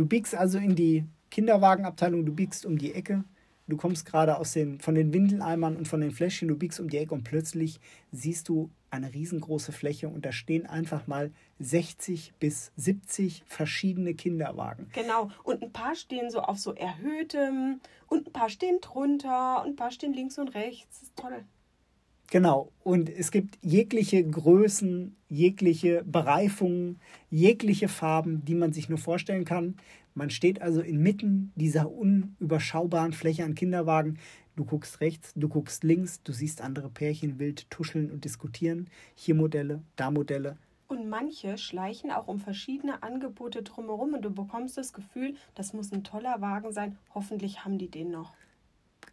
Du 0.00 0.06
biegst 0.06 0.34
also 0.34 0.56
in 0.56 0.76
die 0.76 1.04
Kinderwagenabteilung, 1.30 2.24
du 2.24 2.32
biegst 2.32 2.64
um 2.64 2.78
die 2.78 2.94
Ecke, 2.94 3.22
du 3.68 3.76
kommst 3.76 4.06
gerade 4.06 4.38
aus 4.38 4.54
den, 4.54 4.80
von 4.80 4.94
den 4.94 5.12
Windeleimern 5.12 5.76
und 5.76 5.88
von 5.88 6.00
den 6.00 6.10
Fläschchen, 6.10 6.48
du 6.48 6.56
biegst 6.56 6.80
um 6.80 6.88
die 6.88 6.96
Ecke 6.96 7.12
und 7.12 7.22
plötzlich 7.22 7.80
siehst 8.10 8.48
du 8.48 8.70
eine 8.88 9.12
riesengroße 9.12 9.72
Fläche 9.72 10.08
und 10.08 10.24
da 10.24 10.32
stehen 10.32 10.64
einfach 10.64 11.06
mal 11.06 11.32
60 11.58 12.32
bis 12.40 12.72
70 12.76 13.44
verschiedene 13.44 14.14
Kinderwagen. 14.14 14.88
Genau, 14.94 15.28
und 15.44 15.62
ein 15.62 15.70
paar 15.70 15.94
stehen 15.94 16.30
so 16.30 16.40
auf 16.40 16.58
so 16.58 16.74
erhöhtem 16.74 17.82
und 18.06 18.26
ein 18.26 18.32
paar 18.32 18.48
stehen 18.48 18.80
drunter 18.80 19.60
und 19.60 19.72
ein 19.72 19.76
paar 19.76 19.90
stehen 19.90 20.14
links 20.14 20.38
und 20.38 20.54
rechts. 20.54 21.00
Das 21.00 21.02
ist 21.08 21.16
toll. 21.16 21.44
Genau. 22.30 22.70
Und 22.84 23.10
es 23.10 23.32
gibt 23.32 23.58
jegliche 23.60 24.24
Größen, 24.24 25.16
jegliche 25.28 26.04
Bereifungen, 26.04 27.00
jegliche 27.28 27.88
Farben, 27.88 28.44
die 28.44 28.54
man 28.54 28.72
sich 28.72 28.88
nur 28.88 28.98
vorstellen 28.98 29.44
kann. 29.44 29.76
Man 30.14 30.30
steht 30.30 30.62
also 30.62 30.80
inmitten 30.80 31.52
dieser 31.56 31.90
unüberschaubaren 31.90 33.12
Fläche 33.12 33.44
an 33.44 33.56
Kinderwagen. 33.56 34.18
Du 34.54 34.64
guckst 34.64 35.00
rechts, 35.00 35.32
du 35.34 35.48
guckst 35.48 35.82
links, 35.82 36.22
du 36.22 36.32
siehst 36.32 36.60
andere 36.60 36.88
Pärchen 36.88 37.40
wild 37.40 37.68
tuscheln 37.68 38.12
und 38.12 38.24
diskutieren. 38.24 38.88
Hier 39.16 39.34
Modelle, 39.34 39.82
da 39.96 40.12
Modelle. 40.12 40.56
Und 40.86 41.08
manche 41.08 41.58
schleichen 41.58 42.12
auch 42.12 42.28
um 42.28 42.38
verschiedene 42.38 43.02
Angebote 43.02 43.62
drumherum 43.62 44.14
und 44.14 44.22
du 44.22 44.30
bekommst 44.30 44.76
das 44.76 44.92
Gefühl, 44.92 45.34
das 45.54 45.72
muss 45.72 45.92
ein 45.92 46.04
toller 46.04 46.40
Wagen 46.40 46.72
sein. 46.72 46.96
Hoffentlich 47.12 47.64
haben 47.64 47.78
die 47.78 47.90
den 47.90 48.10
noch. 48.10 48.34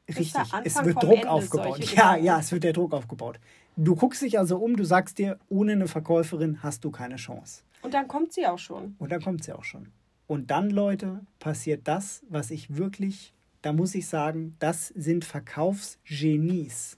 Richtig, 0.07 0.41
es 0.63 0.83
wird 0.85 1.03
Druck 1.03 1.17
Ende 1.17 1.29
aufgebaut. 1.29 1.79
Ja, 1.93 2.15
ja, 2.15 2.39
es 2.39 2.51
wird 2.51 2.63
der 2.63 2.73
Druck 2.73 2.93
aufgebaut. 2.93 3.39
Du 3.75 3.95
guckst 3.95 4.21
dich 4.21 4.39
also 4.39 4.57
um, 4.57 4.75
du 4.75 4.85
sagst 4.85 5.17
dir, 5.17 5.37
ohne 5.49 5.73
eine 5.73 5.87
Verkäuferin 5.87 6.63
hast 6.63 6.83
du 6.85 6.91
keine 6.91 7.17
Chance. 7.17 7.63
Und 7.81 7.93
dann 7.93 8.07
kommt 8.07 8.33
sie 8.33 8.47
auch 8.47 8.57
schon. 8.57 8.95
Und 8.99 9.11
dann 9.11 9.21
kommt 9.21 9.43
sie 9.43 9.53
auch 9.53 9.63
schon. 9.63 9.91
Und 10.25 10.49
dann, 10.51 10.69
Leute, 10.69 11.21
passiert 11.39 11.87
das, 11.87 12.23
was 12.29 12.51
ich 12.51 12.75
wirklich, 12.75 13.33
da 13.61 13.73
muss 13.73 13.95
ich 13.95 14.07
sagen, 14.07 14.55
das 14.59 14.87
sind 14.87 15.25
Verkaufsgenies. 15.25 16.97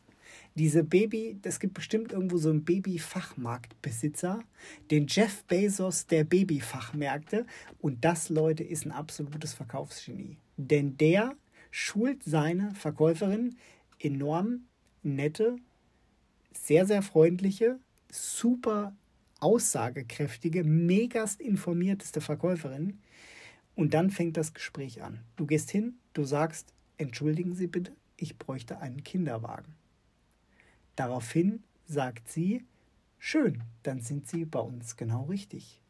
Diese 0.55 0.83
Baby, 0.83 1.39
es 1.43 1.59
gibt 1.59 1.73
bestimmt 1.73 2.11
irgendwo 2.11 2.37
so 2.37 2.49
einen 2.49 2.65
Babyfachmarktbesitzer, 2.65 4.39
den 4.89 5.07
Jeff 5.07 5.43
Bezos 5.43 6.07
der 6.07 6.23
Babyfachmärkte. 6.23 7.45
Und 7.81 8.03
das, 8.03 8.29
Leute, 8.29 8.63
ist 8.63 8.85
ein 8.85 8.91
absolutes 8.91 9.53
Verkaufsgenie. 9.53 10.37
Denn 10.57 10.97
der 10.97 11.35
schult 11.71 12.23
seine 12.23 12.73
Verkäuferin 12.75 13.57
enorm 13.99 14.65
nette, 15.03 15.57
sehr, 16.53 16.85
sehr 16.85 17.01
freundliche, 17.01 17.79
super 18.09 18.95
aussagekräftige, 19.39 20.63
megast 20.63 21.41
informierteste 21.41 22.21
Verkäuferin. 22.21 22.99
Und 23.75 23.93
dann 23.93 24.09
fängt 24.09 24.35
das 24.35 24.53
Gespräch 24.53 25.01
an. 25.01 25.21
Du 25.37 25.45
gehst 25.45 25.71
hin, 25.71 25.97
du 26.13 26.23
sagst, 26.23 26.73
entschuldigen 26.97 27.55
Sie 27.55 27.67
bitte, 27.67 27.93
ich 28.17 28.37
bräuchte 28.37 28.79
einen 28.79 29.03
Kinderwagen. 29.03 29.73
Daraufhin 30.95 31.63
sagt 31.85 32.29
sie, 32.29 32.65
schön, 33.17 33.63
dann 33.83 34.01
sind 34.01 34.27
Sie 34.27 34.43
bei 34.43 34.59
uns 34.59 34.97
genau 34.97 35.23
richtig. 35.23 35.81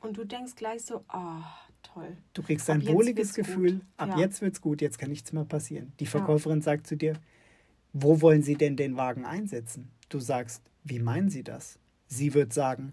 Und 0.00 0.16
du 0.16 0.24
denkst 0.24 0.56
gleich 0.56 0.84
so, 0.84 1.04
ah, 1.08 1.40
oh, 1.40 1.67
toll. 1.92 2.16
Du 2.32 2.42
kriegst 2.42 2.68
ein 2.70 2.86
wohliges 2.86 3.34
Gefühl, 3.34 3.74
gut. 3.74 3.82
ab 3.96 4.08
ja. 4.10 4.18
jetzt 4.18 4.40
wird's 4.40 4.60
gut, 4.60 4.80
jetzt 4.80 4.98
kann 4.98 5.10
nichts 5.10 5.32
mehr 5.32 5.44
passieren. 5.44 5.92
Die 6.00 6.06
Verkäuferin 6.06 6.58
ja. 6.58 6.64
sagt 6.64 6.86
zu 6.86 6.96
dir, 6.96 7.14
wo 7.92 8.20
wollen 8.20 8.42
Sie 8.42 8.56
denn 8.56 8.76
den 8.76 8.96
Wagen 8.96 9.24
einsetzen? 9.24 9.90
Du 10.08 10.20
sagst, 10.20 10.62
wie 10.84 10.98
meinen 10.98 11.30
Sie 11.30 11.42
das? 11.42 11.78
Sie 12.06 12.34
wird 12.34 12.52
sagen, 12.52 12.92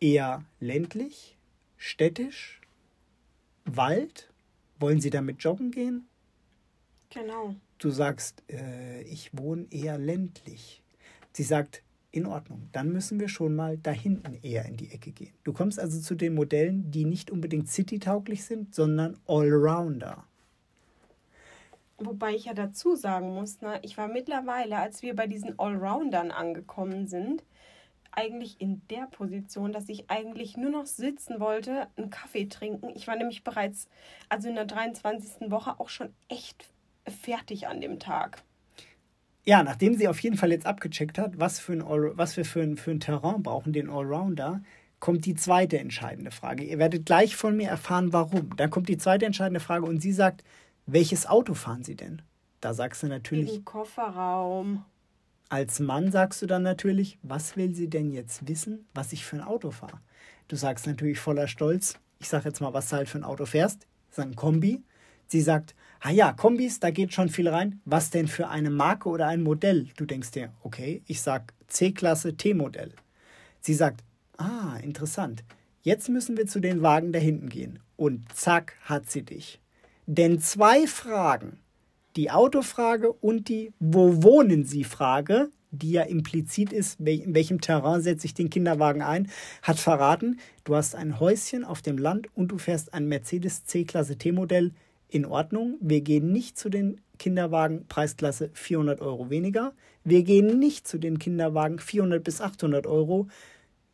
eher 0.00 0.44
ländlich, 0.60 1.36
städtisch, 1.76 2.60
Wald. 3.64 4.30
Wollen 4.78 5.00
Sie 5.00 5.10
damit 5.10 5.42
joggen 5.42 5.70
gehen? 5.70 6.06
Genau. 7.10 7.54
Du 7.78 7.90
sagst, 7.90 8.42
äh, 8.50 9.02
ich 9.02 9.30
wohne 9.36 9.66
eher 9.70 9.98
ländlich. 9.98 10.82
Sie 11.32 11.42
sagt, 11.44 11.82
in 12.14 12.26
Ordnung. 12.26 12.68
Dann 12.72 12.92
müssen 12.92 13.18
wir 13.18 13.28
schon 13.28 13.56
mal 13.56 13.76
da 13.76 13.90
hinten 13.90 14.38
eher 14.42 14.64
in 14.66 14.76
die 14.76 14.92
Ecke 14.92 15.10
gehen. 15.10 15.34
Du 15.42 15.52
kommst 15.52 15.80
also 15.80 16.00
zu 16.00 16.14
den 16.14 16.34
Modellen, 16.34 16.90
die 16.90 17.04
nicht 17.04 17.30
unbedingt 17.30 17.68
city-tauglich 17.68 18.44
sind, 18.44 18.74
sondern 18.74 19.18
Allrounder. 19.26 20.24
Wobei 21.98 22.34
ich 22.34 22.44
ja 22.44 22.54
dazu 22.54 22.94
sagen 22.96 23.34
muss, 23.34 23.60
ne, 23.60 23.80
ich 23.82 23.96
war 23.96 24.08
mittlerweile, 24.08 24.78
als 24.78 25.02
wir 25.02 25.14
bei 25.16 25.26
diesen 25.26 25.58
Allroundern 25.58 26.30
angekommen 26.30 27.06
sind, 27.06 27.44
eigentlich 28.12 28.60
in 28.60 28.82
der 28.90 29.06
Position, 29.10 29.72
dass 29.72 29.88
ich 29.88 30.08
eigentlich 30.08 30.56
nur 30.56 30.70
noch 30.70 30.86
sitzen 30.86 31.40
wollte, 31.40 31.88
einen 31.96 32.10
Kaffee 32.10 32.46
trinken. 32.46 32.90
Ich 32.94 33.08
war 33.08 33.16
nämlich 33.16 33.42
bereits, 33.42 33.88
also 34.28 34.48
in 34.48 34.54
der 34.54 34.66
23. 34.66 35.50
Woche, 35.50 35.80
auch 35.80 35.88
schon 35.88 36.14
echt 36.28 36.68
fertig 37.06 37.66
an 37.66 37.80
dem 37.80 37.98
Tag 37.98 38.42
ja, 39.46 39.62
nachdem 39.62 39.94
sie 39.96 40.08
auf 40.08 40.20
jeden 40.20 40.36
Fall 40.36 40.50
jetzt 40.50 40.66
abgecheckt 40.66 41.18
hat, 41.18 41.38
was, 41.38 41.58
für 41.58 41.72
ein 41.72 41.82
All, 41.82 42.16
was 42.16 42.36
wir 42.36 42.44
für 42.44 42.62
ein, 42.62 42.76
für 42.76 42.90
ein 42.90 43.00
Terrain 43.00 43.42
brauchen, 43.42 43.72
den 43.72 43.90
Allrounder, 43.90 44.62
kommt 45.00 45.26
die 45.26 45.34
zweite 45.34 45.78
entscheidende 45.78 46.30
Frage. 46.30 46.64
Ihr 46.64 46.78
werdet 46.78 47.04
gleich 47.04 47.36
von 47.36 47.56
mir 47.56 47.68
erfahren, 47.68 48.12
warum. 48.12 48.56
Dann 48.56 48.70
kommt 48.70 48.88
die 48.88 48.96
zweite 48.96 49.26
entscheidende 49.26 49.60
Frage 49.60 49.84
und 49.84 50.00
sie 50.00 50.12
sagt, 50.12 50.44
welches 50.86 51.26
Auto 51.26 51.54
fahren 51.54 51.84
Sie 51.84 51.96
denn? 51.96 52.22
Da 52.60 52.72
sagst 52.72 53.02
du 53.02 53.06
natürlich. 53.06 53.56
Im 53.56 53.64
Kofferraum. 53.64 54.84
Als 55.50 55.78
Mann 55.78 56.10
sagst 56.10 56.40
du 56.40 56.46
dann 56.46 56.62
natürlich, 56.62 57.18
was 57.22 57.56
will 57.56 57.74
sie 57.74 57.88
denn 57.88 58.10
jetzt 58.10 58.48
wissen, 58.48 58.86
was 58.94 59.12
ich 59.12 59.24
für 59.24 59.36
ein 59.36 59.42
Auto 59.42 59.70
fahre? 59.70 60.00
Du 60.48 60.56
sagst 60.56 60.86
natürlich 60.86 61.20
voller 61.20 61.48
Stolz, 61.48 61.98
ich 62.18 62.28
sag 62.28 62.44
jetzt 62.44 62.60
mal, 62.60 62.72
was 62.72 62.88
du 62.88 62.96
halt 62.96 63.08
für 63.08 63.18
ein 63.18 63.24
Auto 63.24 63.44
fährst. 63.44 63.86
Das 64.08 64.18
ist 64.18 64.24
ein 64.24 64.36
Kombi. 64.36 64.82
Sie 65.26 65.42
sagt, 65.42 65.74
ah 66.04 66.10
ja, 66.10 66.32
Kombis, 66.32 66.80
da 66.80 66.90
geht 66.90 67.14
schon 67.14 67.30
viel 67.30 67.48
rein. 67.48 67.80
Was 67.86 68.10
denn 68.10 68.28
für 68.28 68.48
eine 68.48 68.70
Marke 68.70 69.08
oder 69.08 69.26
ein 69.26 69.42
Modell? 69.42 69.88
Du 69.96 70.04
denkst 70.04 70.32
dir, 70.32 70.52
okay, 70.62 71.02
ich 71.06 71.22
sag 71.22 71.54
C-Klasse 71.68 72.36
T-Modell. 72.36 72.92
Sie 73.60 73.72
sagt, 73.72 74.04
ah, 74.36 74.76
interessant. 74.82 75.44
Jetzt 75.80 76.10
müssen 76.10 76.36
wir 76.36 76.46
zu 76.46 76.60
den 76.60 76.82
Wagen 76.82 77.12
da 77.12 77.18
hinten 77.18 77.48
gehen. 77.48 77.78
Und 77.96 78.30
zack, 78.34 78.74
hat 78.82 79.10
sie 79.10 79.22
dich. 79.22 79.60
Denn 80.06 80.40
zwei 80.40 80.86
Fragen, 80.86 81.58
die 82.16 82.30
Autofrage 82.30 83.10
und 83.10 83.48
die 83.48 83.72
Wo 83.80 84.22
wohnen 84.22 84.66
Sie 84.66 84.84
Frage, 84.84 85.48
die 85.70 85.92
ja 85.92 86.02
implizit 86.02 86.72
ist, 86.72 87.00
in 87.00 87.34
welchem 87.34 87.62
Terrain 87.62 88.02
setze 88.02 88.26
ich 88.26 88.34
den 88.34 88.50
Kinderwagen 88.50 89.00
ein, 89.00 89.30
hat 89.62 89.78
verraten, 89.78 90.38
du 90.64 90.76
hast 90.76 90.94
ein 90.94 91.18
Häuschen 91.18 91.64
auf 91.64 91.80
dem 91.80 91.96
Land 91.96 92.28
und 92.34 92.48
du 92.48 92.58
fährst 92.58 92.92
ein 92.92 93.08
Mercedes 93.08 93.64
C-Klasse 93.64 94.16
T-Modell 94.18 94.72
in 95.14 95.24
Ordnung. 95.24 95.76
Wir 95.80 96.00
gehen 96.00 96.32
nicht 96.32 96.58
zu 96.58 96.68
den 96.68 97.00
Kinderwagen 97.18 97.86
Preisklasse 97.86 98.50
400 98.52 99.00
Euro 99.00 99.30
weniger. 99.30 99.72
Wir 100.02 100.24
gehen 100.24 100.58
nicht 100.58 100.88
zu 100.88 100.98
den 100.98 101.18
Kinderwagen 101.18 101.78
400 101.78 102.22
bis 102.22 102.40
800 102.40 102.86
Euro. 102.86 103.28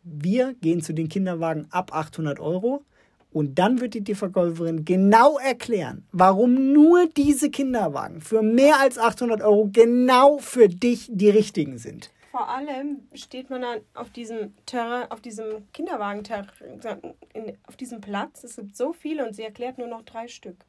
Wir 0.02 0.54
gehen 0.54 0.80
zu 0.80 0.94
den 0.94 1.08
Kinderwagen 1.08 1.66
ab 1.70 1.94
800 1.94 2.40
Euro. 2.40 2.84
Und 3.32 3.58
dann 3.60 3.80
wird 3.80 3.94
die 3.94 4.14
Verkäuferin 4.14 4.84
genau 4.84 5.38
erklären, 5.38 6.04
warum 6.10 6.72
nur 6.72 7.06
diese 7.06 7.50
Kinderwagen 7.50 8.20
für 8.20 8.42
mehr 8.42 8.80
als 8.80 8.98
800 8.98 9.42
Euro 9.42 9.68
genau 9.72 10.38
für 10.38 10.68
dich 10.68 11.08
die 11.12 11.30
richtigen 11.30 11.78
sind. 11.78 12.10
Vor 12.32 12.48
allem 12.48 13.02
steht 13.12 13.50
man 13.50 13.62
dann 13.62 13.80
auf 13.94 14.10
diesem 14.10 14.54
Terrain, 14.64 15.10
auf 15.10 15.20
diesem 15.20 15.70
Kinderwagen, 15.72 16.22
auf 17.66 17.76
diesem 17.76 18.00
Platz. 18.00 18.42
Es 18.42 18.56
gibt 18.56 18.76
so 18.76 18.92
viele 18.92 19.26
und 19.26 19.34
sie 19.34 19.42
erklärt 19.42 19.78
nur 19.78 19.88
noch 19.88 20.02
drei 20.02 20.26
Stück. 20.26 20.64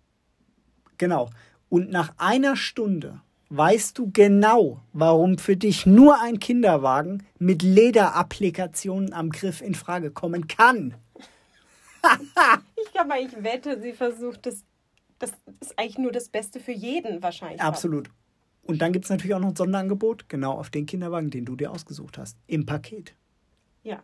Genau. 1.02 1.32
Und 1.68 1.90
nach 1.90 2.14
einer 2.18 2.56
Stunde 2.56 3.22
weißt 3.50 3.98
du 3.98 4.12
genau, 4.14 4.82
warum 4.94 5.40
für 5.40 5.58
dich 5.58 5.88
nur 5.88 6.22
ein 6.22 6.38
Kinderwagen 6.38 7.26
mit 7.40 7.64
Lederapplikationen 7.64 9.12
am 9.12 9.32
Griff 9.32 9.62
in 9.62 9.74
Frage 9.74 10.12
kommen 10.12 10.48
kann. 10.48 10.94
ich 12.76 12.92
glaube, 12.92 13.14
ich 13.20 13.44
wette, 13.44 13.82
sie 13.82 13.94
versucht 13.94 14.46
das. 14.46 14.64
Das 15.18 15.32
ist 15.60 15.78
eigentlich 15.80 15.98
nur 15.98 16.12
das 16.12 16.30
Beste 16.30 16.60
für 16.60 16.72
jeden 16.72 17.24
wahrscheinlich. 17.24 17.62
Absolut. 17.62 18.12
Und 18.62 18.80
dann 18.80 18.94
gibt 18.94 19.06
es 19.06 19.10
natürlich 19.10 19.34
auch 19.34 19.40
noch 19.40 19.50
ein 19.50 19.56
Sonderangebot, 19.56 20.30
genau 20.30 20.52
auf 20.54 20.70
den 20.70 20.86
Kinderwagen, 20.86 21.32
den 21.32 21.46
du 21.46 21.56
dir 21.56 21.72
ausgesucht 21.72 22.20
hast, 22.20 22.38
im 22.46 22.68
Paket. 22.68 23.16
Ja. 23.82 24.04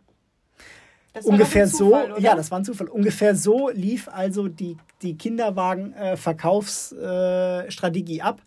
Das 1.18 1.26
Ungefähr 1.26 1.66
Zufall, 1.66 2.06
so, 2.06 2.12
oder? 2.14 2.22
ja, 2.22 2.34
das 2.36 2.50
war 2.50 2.60
ein 2.60 2.64
Zufall. 2.64 2.88
Ungefähr 2.88 3.34
so 3.34 3.68
lief 3.70 4.08
also 4.08 4.48
die, 4.48 4.78
die 5.02 5.18
Kinderwagen-Verkaufsstrategie 5.18 8.18
äh, 8.18 8.22
ab. 8.22 8.40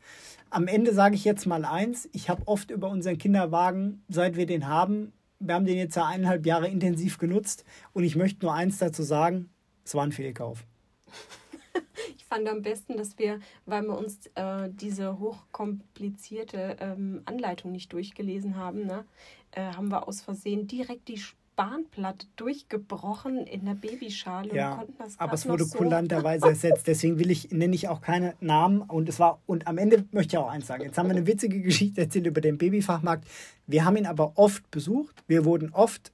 Am 0.50 0.68
Ende 0.68 0.94
sage 0.94 1.16
ich 1.16 1.24
jetzt 1.26 1.46
mal 1.46 1.66
eins: 1.66 2.08
Ich 2.14 2.30
habe 2.30 2.44
oft 2.46 2.72
über 2.72 2.88
unseren 2.90 3.18
Kinderwagen, 3.18 4.04
seit 4.08 4.38
wir 4.38 4.46
den 4.46 4.68
haben, 4.68 5.12
wir 5.40 5.56
haben 5.56 5.66
den 5.66 5.78
jetzt 5.78 5.96
ja 5.96 6.06
eineinhalb 6.06 6.46
Jahre 6.46 6.68
intensiv 6.68 7.18
genutzt 7.18 7.66
und 7.94 8.04
ich 8.04 8.16
möchte 8.16 8.46
nur 8.46 8.54
eins 8.54 8.78
dazu 8.78 9.02
sagen: 9.04 9.50
Es 9.84 9.96
war 9.96 10.04
ein 10.04 10.12
Fehlkauf. 10.12 10.64
ich 12.16 12.24
fand 12.26 12.48
am 12.48 12.62
besten, 12.62 12.96
dass 12.96 13.18
wir, 13.18 13.40
weil 13.66 13.82
wir 13.84 13.98
uns 13.98 14.28
äh, 14.36 14.70
diese 14.70 15.18
hochkomplizierte 15.20 16.78
ähm, 16.80 17.24
Anleitung 17.26 17.72
nicht 17.72 17.92
durchgelesen 17.92 18.56
haben, 18.56 18.86
ne, 18.86 19.06
äh, 19.52 19.74
haben 19.74 19.90
wir 19.90 20.08
aus 20.08 20.22
Versehen 20.22 20.68
direkt 20.68 21.08
die 21.08 21.18
Bahnplatte 21.62 22.26
durchgebrochen 22.38 23.46
in 23.46 23.66
der 23.66 23.76
Babyschale 23.76 24.52
ja, 24.56 24.72
und 24.72 24.78
konnten 24.78 24.96
das 24.98 25.20
Aber 25.20 25.34
es 25.34 25.48
wurde 25.48 25.66
so 25.66 25.78
kulanterweise 25.78 26.46
ersetzt. 26.50 26.88
Deswegen 26.88 27.20
will 27.20 27.30
ich, 27.30 27.52
nenne 27.52 27.76
ich 27.76 27.88
auch 27.88 28.02
keine 28.02 28.34
Namen. 28.40 28.82
Und 28.82 29.08
es 29.08 29.20
war, 29.20 29.40
und 29.46 29.68
am 29.68 29.78
Ende 29.78 30.06
möchte 30.12 30.36
ich 30.36 30.38
auch 30.40 30.50
eins 30.50 30.66
sagen. 30.66 30.82
Jetzt 30.84 30.98
haben 30.98 31.08
wir 31.08 31.16
eine 31.16 31.28
witzige 31.28 31.62
Geschichte 31.62 32.02
erzählt 32.02 32.26
über 32.26 32.42
den 32.42 32.58
Babyfachmarkt. 32.58 33.28
Wir 33.68 33.86
haben 33.86 33.96
ihn 33.96 34.08
aber 34.08 34.32
oft 34.40 34.72
besucht. 34.72 35.24
Wir 35.28 35.46
wurden 35.46 35.72
oft 35.72 36.12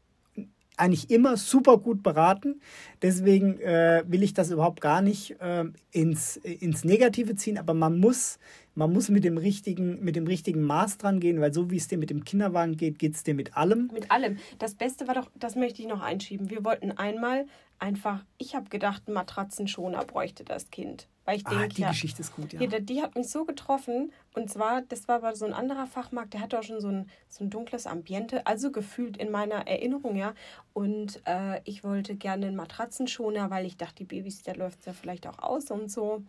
eigentlich 0.75 1.09
immer 1.09 1.37
super 1.37 1.77
gut 1.77 2.03
beraten. 2.03 2.59
Deswegen 3.01 3.57
äh, 3.61 4.03
will 4.05 4.23
ich 4.23 4.33
das 4.33 4.51
überhaupt 4.51 4.81
gar 4.81 5.01
nicht 5.01 5.39
äh, 5.39 5.63
ins, 5.91 6.35
ins 6.35 6.83
Negative 6.83 7.37
ziehen. 7.37 7.57
Aber 7.57 7.73
man 7.73 7.99
muss 7.99 8.37
man 8.77 8.93
muss 8.93 9.09
mit 9.09 9.23
dem 9.23 9.37
richtigen, 9.39 10.03
mit 10.03 10.15
dem 10.15 10.27
richtigen 10.27 10.61
Maß 10.61 10.99
dran 10.99 11.19
gehen, 11.19 11.41
weil 11.41 11.51
so 11.51 11.71
wie 11.71 11.77
es 11.77 11.87
dir 11.87 11.97
mit 11.97 12.11
dem 12.11 12.23
Kinderwagen 12.23 12.77
geht, 12.77 12.99
geht 12.99 13.15
es 13.15 13.23
dir 13.23 13.33
mit 13.33 13.57
allem. 13.57 13.89
Mit 13.91 14.11
allem. 14.11 14.37
Das 14.59 14.75
Beste 14.75 15.07
war 15.07 15.15
doch, 15.15 15.31
das 15.33 15.55
möchte 15.55 15.81
ich 15.81 15.87
noch 15.87 16.01
einschieben. 16.01 16.51
Wir 16.51 16.63
wollten 16.63 16.91
einmal 16.91 17.47
einfach, 17.79 18.23
ich 18.37 18.55
habe 18.55 18.69
gedacht, 18.69 19.03
einen 19.07 19.15
Matratzenschoner 19.15 20.05
bräuchte 20.05 20.43
das 20.43 20.69
Kind. 20.69 21.07
Weil 21.25 21.37
ich 21.37 21.47
Ah, 21.47 21.57
denke, 21.57 21.73
die 21.75 21.81
ja, 21.81 21.89
Geschichte 21.89 22.21
ist 22.21 22.35
gut, 22.35 22.53
ja. 22.53 22.61
ja, 22.61 22.79
die 22.79 23.01
hat 23.01 23.15
mich 23.15 23.29
so 23.29 23.45
getroffen. 23.45 24.13
Und 24.35 24.49
zwar, 24.51 24.83
das 24.83 25.07
war 25.07 25.15
aber 25.17 25.35
so 25.35 25.45
ein 25.45 25.53
anderer 25.53 25.87
Fachmarkt, 25.87 26.35
der 26.35 26.41
hatte 26.41 26.59
auch 26.59 26.63
schon 26.63 26.79
so 26.79 26.89
ein, 26.89 27.09
so 27.29 27.43
ein 27.43 27.49
dunkles 27.49 27.87
Ambiente, 27.87 28.45
also 28.45 28.71
gefühlt 28.71 29.17
in 29.17 29.31
meiner 29.31 29.67
Erinnerung, 29.67 30.15
ja. 30.15 30.35
Und 30.73 31.19
äh, 31.25 31.61
ich 31.65 31.83
wollte 31.83 32.15
gerne 32.15 32.45
einen 32.45 32.55
Matratzenschoner, 32.55 33.49
weil 33.49 33.65
ich 33.65 33.75
dachte, 33.75 33.95
die 33.95 34.05
Babys, 34.05 34.43
da 34.43 34.53
läuft 34.53 34.81
es 34.81 34.85
ja 34.85 34.93
vielleicht 34.93 35.25
auch 35.25 35.39
aus 35.39 35.71
und 35.71 35.91
so. 35.91 36.23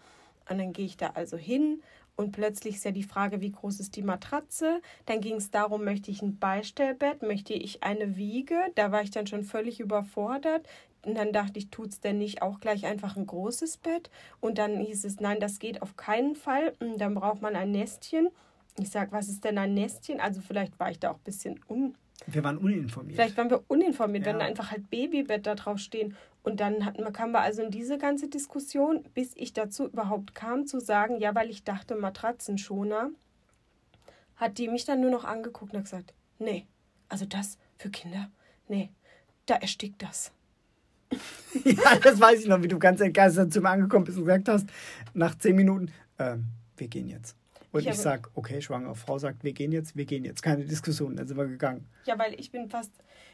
Und 0.49 0.59
dann 0.59 0.73
gehe 0.73 0.87
ich 0.87 0.97
da 0.97 1.11
also 1.14 1.37
hin 1.37 1.83
und 2.19 2.33
plötzlich 2.33 2.75
ist 2.75 2.85
ja 2.85 2.90
die 2.90 3.05
Frage, 3.05 3.40
wie 3.40 3.52
groß 3.52 3.78
ist 3.78 3.95
die 3.95 4.02
Matratze? 4.02 4.83
Dann 5.07 5.21
ging 5.21 5.37
es 5.37 5.52
darum, 5.52 5.85
möchte 5.85 6.11
ich 6.11 6.21
ein 6.21 6.37
Beistellbett, 6.37 7.23
möchte 7.23 7.52
ich 7.52 7.85
eine 7.85 8.17
Wiege? 8.17 8.59
Da 8.75 8.90
war 8.90 9.02
ich 9.02 9.12
dann 9.12 9.28
schon 9.28 9.45
völlig 9.45 9.78
überfordert. 9.78 10.67
Und 11.07 11.14
dann 11.14 11.33
dachte 11.33 11.61
ich, 11.61 11.71
tut's 11.71 12.00
denn 12.00 12.19
nicht 12.19 12.43
auch 12.43 12.59
gleich 12.59 12.87
einfach 12.87 13.17
ein 13.17 13.25
großes 13.25 13.76
Bett? 13.76 14.11
Und 14.40 14.59
dann 14.59 14.81
hieß 14.81 15.05
es, 15.05 15.21
nein, 15.21 15.38
das 15.38 15.61
geht 15.61 15.81
auf 15.81 15.97
keinen 15.97 16.35
Fall. 16.35 16.73
Und 16.81 16.99
dann 16.99 17.14
braucht 17.14 17.40
man 17.40 17.55
ein 17.55 17.71
Nestchen. 17.71 18.31
Ich 18.81 18.90
sag, 18.90 19.12
was 19.12 19.28
ist 19.28 19.45
denn 19.45 19.57
ein 19.57 19.75
Nestchen? 19.75 20.19
Also 20.19 20.40
vielleicht 20.40 20.81
war 20.81 20.90
ich 20.90 20.99
da 20.99 21.12
auch 21.12 21.19
ein 21.19 21.25
bisschen 21.25 21.61
un 21.69 21.95
Wir 22.30 22.44
waren 22.44 22.58
uninformiert. 22.58 23.16
Vielleicht 23.16 23.37
waren 23.37 23.50
wir 23.50 23.64
uninformiert, 23.68 24.26
Ja. 24.26 24.32
wenn 24.32 24.38
da 24.40 24.44
einfach 24.47 24.70
halt 24.70 24.90
Babybett 24.90 25.47
da 25.47 25.54
drauf 25.54 25.78
stehen. 25.78 26.14
Und 26.42 26.61
dann 26.61 26.85
hatten 26.85 27.02
wir, 27.02 27.11
kamen 27.11 27.32
wir 27.32 27.40
also 27.40 27.62
in 27.62 27.70
diese 27.70 27.97
ganze 27.99 28.28
Diskussion, 28.28 29.02
bis 29.14 29.32
ich 29.35 29.52
dazu 29.54 29.87
überhaupt 29.87 30.35
kam, 30.35 30.66
zu 30.66 30.78
sagen, 30.80 31.18
ja, 31.20 31.35
weil 31.35 31.49
ich 31.50 31.64
dachte, 31.64 31.94
Matratzenschoner, 31.94 33.11
hat 34.37 34.58
die 34.58 34.68
mich 34.68 34.85
dann 34.85 35.00
nur 35.00 35.11
noch 35.11 35.25
angeguckt 35.25 35.73
und 35.73 35.78
hat 35.78 35.85
gesagt, 35.85 36.14
nee, 36.38 36.66
also 37.08 37.25
das 37.25 37.58
für 37.76 37.90
Kinder, 37.90 38.30
nee, 38.68 38.90
da 39.47 39.56
erstickt 39.56 40.02
das. 40.02 40.32
ja, 41.64 41.97
das 42.02 42.20
weiß 42.20 42.40
ich 42.40 42.47
noch, 42.47 42.62
wie 42.62 42.68
du 42.68 42.78
ganz 42.78 43.00
entgeistert 43.00 43.52
zu 43.52 43.61
mir 43.62 43.70
angekommen 43.70 44.04
bist 44.04 44.18
und 44.18 44.25
gesagt 44.25 44.49
hast, 44.49 44.68
nach 45.14 45.35
zehn 45.38 45.56
Minuten, 45.56 45.90
ähm, 46.18 46.44
wir 46.76 46.88
gehen 46.88 47.08
jetzt. 47.08 47.35
Und 47.72 47.80
Ich 47.80 47.87
ich, 47.87 47.92
habe- 47.92 48.02
sag, 48.02 48.30
okay, 48.34 48.60
schwangere 48.60 48.94
Frau 48.94 49.18
sagt, 49.18 49.44
wir 49.44 49.52
gehen 49.52 49.72
jetzt, 49.72 49.96
wir 49.96 50.04
gehen 50.06 50.25
jetzt. 50.25 50.42
Keine 50.42 50.64
Diskussion, 50.64 51.16
dann 51.16 51.26
sind 51.26 51.37
wir 51.37 51.46
gegangen. 51.46 51.87
Ja, 52.06 52.18
weil 52.18 52.34
ich 52.38 52.50
bin 52.50 52.68
fast, 52.70 52.92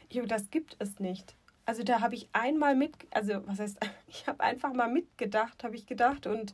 ich, 0.09 0.21
das 0.27 0.49
gibt 0.51 0.75
es 0.79 0.99
nicht. 0.99 1.35
Also 1.65 1.83
da 1.83 2.01
habe 2.01 2.15
ich 2.15 2.27
einmal 2.33 2.75
mit, 2.75 2.93
also 3.11 3.41
was 3.47 3.59
heißt, 3.59 3.77
ich 4.07 4.27
habe 4.27 4.41
einfach 4.43 4.73
mal 4.73 4.91
mitgedacht, 4.91 5.63
habe 5.63 5.75
ich 5.75 5.85
gedacht 5.85 6.27
und, 6.27 6.53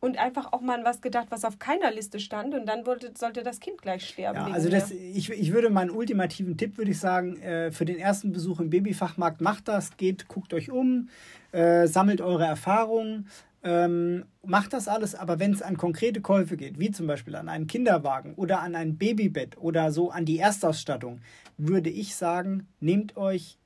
und 0.00 0.18
einfach 0.18 0.52
auch 0.52 0.60
mal 0.60 0.78
an 0.78 0.84
was 0.84 1.00
gedacht, 1.00 1.26
was 1.30 1.44
auf 1.44 1.58
keiner 1.58 1.90
Liste 1.90 2.20
stand 2.20 2.54
und 2.54 2.66
dann 2.66 2.86
wollte, 2.86 3.12
sollte 3.18 3.42
das 3.42 3.60
Kind 3.60 3.80
gleich 3.82 4.06
sterben. 4.06 4.36
Ja, 4.38 4.46
also 4.54 4.68
das, 4.68 4.90
ich, 4.90 5.30
ich 5.30 5.52
würde 5.52 5.68
meinen 5.70 5.90
ultimativen 5.90 6.56
Tipp, 6.56 6.78
würde 6.78 6.90
ich 6.92 6.98
sagen, 7.00 7.40
äh, 7.40 7.72
für 7.72 7.84
den 7.86 7.98
ersten 7.98 8.32
Besuch 8.32 8.60
im 8.60 8.70
Babyfachmarkt, 8.70 9.40
macht 9.40 9.68
das, 9.68 9.96
geht, 9.96 10.28
guckt 10.28 10.54
euch 10.54 10.70
um, 10.70 11.08
äh, 11.52 11.86
sammelt 11.86 12.20
eure 12.20 12.44
Erfahrungen, 12.44 13.26
ähm, 13.62 14.24
macht 14.42 14.72
das 14.72 14.88
alles, 14.88 15.14
aber 15.14 15.38
wenn 15.38 15.52
es 15.52 15.62
an 15.62 15.76
konkrete 15.76 16.20
Käufe 16.20 16.56
geht, 16.56 16.78
wie 16.78 16.90
zum 16.90 17.06
Beispiel 17.06 17.34
an 17.34 17.48
einen 17.48 17.66
Kinderwagen 17.66 18.34
oder 18.34 18.60
an 18.60 18.74
ein 18.74 18.96
Babybett 18.96 19.58
oder 19.58 19.92
so 19.92 20.10
an 20.10 20.24
die 20.24 20.38
Erstausstattung, 20.38 21.20
würde 21.58 21.90
ich 21.90 22.14
sagen, 22.14 22.66
nehmt 22.80 23.16
euch 23.16 23.58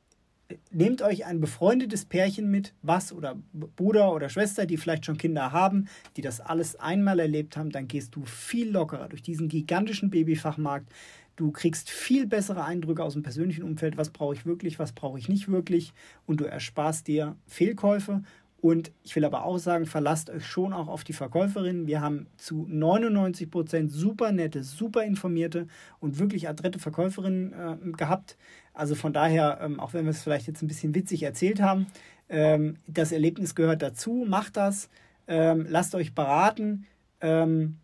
nehmt 0.70 1.02
euch 1.02 1.24
ein 1.24 1.40
befreundetes 1.40 2.04
Pärchen 2.04 2.50
mit, 2.50 2.74
was 2.82 3.12
oder 3.12 3.36
Bruder 3.52 4.12
oder 4.12 4.28
Schwester, 4.28 4.66
die 4.66 4.76
vielleicht 4.76 5.06
schon 5.06 5.16
Kinder 5.16 5.52
haben, 5.52 5.88
die 6.16 6.22
das 6.22 6.40
alles 6.40 6.76
einmal 6.76 7.18
erlebt 7.18 7.56
haben, 7.56 7.70
dann 7.70 7.88
gehst 7.88 8.14
du 8.14 8.24
viel 8.24 8.70
lockerer 8.70 9.08
durch 9.08 9.22
diesen 9.22 9.48
gigantischen 9.48 10.10
Babyfachmarkt. 10.10 10.92
Du 11.36 11.50
kriegst 11.50 11.90
viel 11.90 12.26
bessere 12.26 12.64
Eindrücke 12.64 13.02
aus 13.02 13.14
dem 13.14 13.22
persönlichen 13.22 13.64
Umfeld, 13.64 13.96
was 13.96 14.10
brauche 14.10 14.34
ich 14.34 14.46
wirklich, 14.46 14.78
was 14.78 14.92
brauche 14.92 15.18
ich 15.18 15.28
nicht 15.28 15.48
wirklich 15.48 15.92
und 16.26 16.40
du 16.40 16.44
ersparst 16.44 17.08
dir 17.08 17.36
Fehlkäufe. 17.46 18.22
Und 18.64 18.92
ich 19.02 19.14
will 19.14 19.26
aber 19.26 19.44
auch 19.44 19.58
sagen, 19.58 19.84
verlasst 19.84 20.30
euch 20.30 20.46
schon 20.46 20.72
auch 20.72 20.88
auf 20.88 21.04
die 21.04 21.12
Verkäuferin. 21.12 21.86
Wir 21.86 22.00
haben 22.00 22.28
zu 22.38 22.64
99 22.66 23.50
Prozent 23.50 23.92
super 23.92 24.32
nette, 24.32 24.64
super 24.64 25.04
informierte 25.04 25.66
und 26.00 26.18
wirklich 26.18 26.48
adrette 26.48 26.78
Verkäuferinnen 26.78 27.52
äh, 27.52 27.92
gehabt. 27.92 28.38
Also 28.72 28.94
von 28.94 29.12
daher, 29.12 29.58
ähm, 29.60 29.78
auch 29.78 29.92
wenn 29.92 30.06
wir 30.06 30.12
es 30.12 30.22
vielleicht 30.22 30.46
jetzt 30.46 30.62
ein 30.62 30.68
bisschen 30.68 30.94
witzig 30.94 31.24
erzählt 31.24 31.60
haben, 31.60 31.88
ähm, 32.30 32.78
das 32.86 33.12
Erlebnis 33.12 33.54
gehört 33.54 33.82
dazu. 33.82 34.24
Macht 34.26 34.56
das, 34.56 34.88
ähm, 35.28 35.66
lasst 35.68 35.94
euch 35.94 36.14
beraten, 36.14 36.86
ähm, 37.20 37.76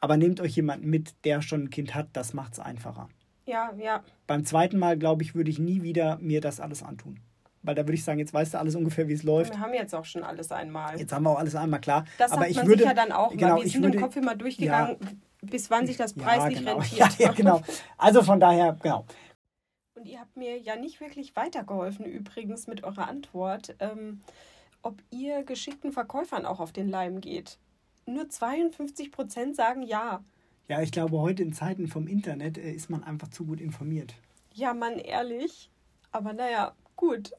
aber 0.00 0.16
nehmt 0.16 0.40
euch 0.40 0.56
jemanden 0.56 0.88
mit, 0.88 1.14
der 1.26 1.42
schon 1.42 1.64
ein 1.64 1.70
Kind 1.70 1.94
hat. 1.94 2.08
Das 2.14 2.32
macht 2.32 2.54
es 2.54 2.58
einfacher. 2.58 3.10
Ja, 3.44 3.74
ja. 3.78 4.02
Beim 4.26 4.46
zweiten 4.46 4.78
Mal, 4.78 4.96
glaube 4.96 5.24
ich, 5.24 5.34
würde 5.34 5.50
ich 5.50 5.58
nie 5.58 5.82
wieder 5.82 6.16
mir 6.22 6.40
das 6.40 6.58
alles 6.58 6.82
antun. 6.82 7.20
Weil 7.66 7.74
da 7.74 7.82
würde 7.82 7.94
ich 7.94 8.04
sagen, 8.04 8.18
jetzt 8.18 8.32
weißt 8.32 8.54
du 8.54 8.58
alles 8.58 8.76
ungefähr, 8.76 9.08
wie 9.08 9.12
es 9.12 9.24
läuft. 9.24 9.52
Wir 9.52 9.60
haben 9.60 9.74
jetzt 9.74 9.94
auch 9.94 10.04
schon 10.04 10.22
alles 10.22 10.52
einmal. 10.52 10.98
Jetzt 10.98 11.12
haben 11.12 11.24
wir 11.24 11.30
auch 11.30 11.38
alles 11.38 11.54
einmal 11.56 11.80
klar. 11.80 12.04
Das 12.16 12.32
aber 12.32 12.48
ich 12.48 12.56
man 12.56 12.66
würde, 12.66 12.78
sich 12.78 12.88
ja 12.88 12.94
dann 12.94 13.12
auch 13.12 13.30
mal. 13.30 13.36
genau, 13.36 13.56
Wir 13.56 13.64
ich 13.64 13.72
sind 13.72 13.82
würde, 13.82 13.96
im 13.96 14.02
Kopf 14.02 14.16
immer 14.16 14.36
durchgegangen, 14.36 14.96
bis 15.42 15.70
wann 15.70 15.86
sich 15.86 15.96
das 15.96 16.14
ja, 16.14 16.22
preislich 16.22 16.60
genau. 16.60 16.76
rentiert. 16.78 17.18
Ja, 17.18 17.26
ja, 17.26 17.32
genau. 17.32 17.62
Also 17.98 18.22
von 18.22 18.38
daher, 18.38 18.76
genau. 18.82 19.04
Und 19.94 20.06
ihr 20.06 20.20
habt 20.20 20.36
mir 20.36 20.58
ja 20.58 20.76
nicht 20.76 21.00
wirklich 21.00 21.34
weitergeholfen 21.34 22.04
übrigens 22.04 22.66
mit 22.66 22.84
eurer 22.84 23.08
Antwort, 23.08 23.74
ähm, 23.80 24.20
ob 24.82 25.02
ihr 25.10 25.42
geschickten 25.42 25.90
Verkäufern 25.90 26.46
auch 26.46 26.60
auf 26.60 26.72
den 26.72 26.88
Leim 26.88 27.20
geht. 27.20 27.58
Nur 28.06 28.28
52 28.28 29.10
Prozent 29.10 29.56
sagen 29.56 29.82
ja. 29.82 30.22
Ja, 30.68 30.82
ich 30.82 30.92
glaube, 30.92 31.18
heute 31.18 31.42
in 31.42 31.52
Zeiten 31.52 31.88
vom 31.88 32.06
Internet 32.06 32.58
äh, 32.58 32.70
ist 32.70 32.90
man 32.90 33.02
einfach 33.02 33.28
zu 33.28 33.44
gut 33.44 33.60
informiert. 33.60 34.14
Ja, 34.52 34.74
Mann, 34.74 34.98
ehrlich. 34.98 35.70
Aber 36.12 36.32
naja, 36.32 36.74
gut. 36.94 37.32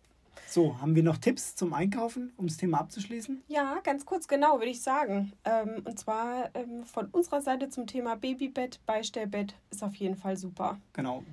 So, 0.47 0.79
haben 0.79 0.95
wir 0.95 1.03
noch 1.03 1.17
Tipps 1.17 1.55
zum 1.55 1.73
Einkaufen, 1.73 2.33
um 2.37 2.47
das 2.47 2.57
Thema 2.57 2.79
abzuschließen? 2.79 3.43
Ja, 3.47 3.79
ganz 3.83 4.05
kurz 4.05 4.27
genau, 4.27 4.59
würde 4.59 4.69
ich 4.69 4.81
sagen. 4.81 5.33
Ähm, 5.45 5.81
und 5.85 5.99
zwar 5.99 6.49
ähm, 6.55 6.83
von 6.83 7.07
unserer 7.07 7.41
Seite 7.41 7.69
zum 7.69 7.87
Thema 7.87 8.15
Babybett, 8.15 8.79
Beistellbett 8.85 9.55
ist 9.71 9.83
auf 9.83 9.95
jeden 9.95 10.15
Fall 10.15 10.37
super. 10.37 10.79
Genau. 10.93 11.23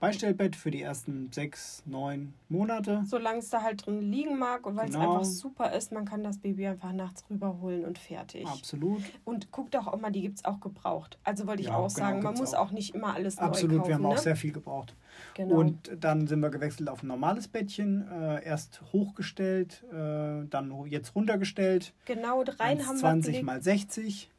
Beistellbett 0.00 0.56
für 0.56 0.70
die 0.70 0.80
ersten 0.80 1.30
sechs, 1.30 1.82
neun 1.84 2.32
Monate. 2.48 3.02
Solange 3.06 3.38
es 3.40 3.50
da 3.50 3.62
halt 3.62 3.84
drin 3.84 4.00
liegen 4.10 4.38
mag 4.38 4.66
und 4.66 4.74
weil 4.76 4.88
es 4.88 4.94
Genau. 4.94 5.12
einfach 5.18 5.24
super 5.26 5.72
ist, 5.74 5.92
man 5.92 6.06
kann 6.06 6.24
das 6.24 6.38
Baby 6.38 6.66
einfach 6.68 6.92
nachts 6.92 7.22
rüberholen 7.28 7.84
und 7.84 7.98
fertig. 7.98 8.46
Absolut. 8.46 9.02
Und 9.26 9.50
guckt 9.52 9.76
auch 9.76 9.92
immer, 9.92 10.10
die 10.10 10.22
gibt 10.22 10.38
es 10.38 10.44
auch 10.46 10.58
gebraucht. 10.60 11.18
Also 11.22 11.46
wollte 11.46 11.60
ich 11.60 11.68
Ja, 11.68 11.74
auch 11.74 11.88
genau, 11.94 12.06
sagen, 12.06 12.22
man 12.22 12.34
muss 12.34 12.54
auch. 12.54 12.68
auch 12.68 12.70
nicht 12.70 12.94
immer 12.94 13.12
alles 13.14 13.36
Absolut. 13.38 13.72
neu 13.72 13.76
kaufen. 13.78 13.88
wir 13.88 13.94
haben 13.96 14.06
auch 14.06 14.14
ne? 14.14 14.20
sehr 14.20 14.36
viel 14.36 14.52
gebraucht. 14.52 14.94
genau. 15.34 15.56
Und 15.56 15.90
dann 16.00 16.26
sind 16.26 16.40
wir 16.40 16.48
gewechselt 16.50 16.88
auf 16.88 17.02
ein 17.02 17.06
normales 17.08 17.46
Bettchen. 17.48 18.08
Äh, 18.10 18.42
erst 18.44 18.80
hochgestellt, 18.94 19.84
äh, 19.92 20.46
dann 20.48 20.72
jetzt 20.86 21.14
runtergestellt. 21.14 21.92
genau, 22.06 22.42
rein 22.58 22.86
haben 22.86 22.96
wir 22.96 23.00
20 23.00 23.32
gelegt. 23.32 23.46
mal 23.46 23.62
60, 23.62 24.30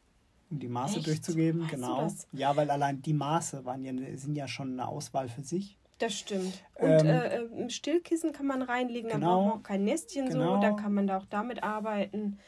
um 0.51 0.59
die 0.59 0.67
Maße 0.67 0.97
Echt? 0.97 1.07
durchzugeben. 1.07 1.61
Weißt 1.63 1.73
du 1.73 1.75
genau. 1.77 2.01
das? 2.01 2.27
Ja, 2.33 2.55
weil 2.55 2.69
allein 2.69 3.01
die 3.01 3.13
Maße 3.13 3.65
waren 3.65 3.83
ja, 3.83 3.93
sind 4.17 4.35
ja 4.35 4.47
schon 4.47 4.73
eine 4.73 4.87
Auswahl 4.87 5.29
für 5.29 5.41
sich. 5.41 5.77
Das 5.99 6.13
stimmt. 6.13 6.63
Und 6.75 6.89
Ähm, 6.89 7.05
äh, 7.05 7.27
äh, 7.37 7.49
ein 7.63 7.69
Stillkissen 7.69 8.31
kann 8.31 8.47
man 8.47 8.61
reinlegen, 8.61 9.09
dann 9.09 9.21
genau. 9.21 9.35
braucht 9.35 9.45
man 9.47 9.59
auch 9.59 9.63
kein 9.63 9.83
Nestchen 9.83 10.29
Genau. 10.29 10.55
so, 10.55 10.61
dann 10.61 10.75
kann 10.75 10.93
man 10.93 11.07
da 11.07 11.17
auch 11.17 11.25
damit 11.29 11.63
arbeiten. 11.63 12.39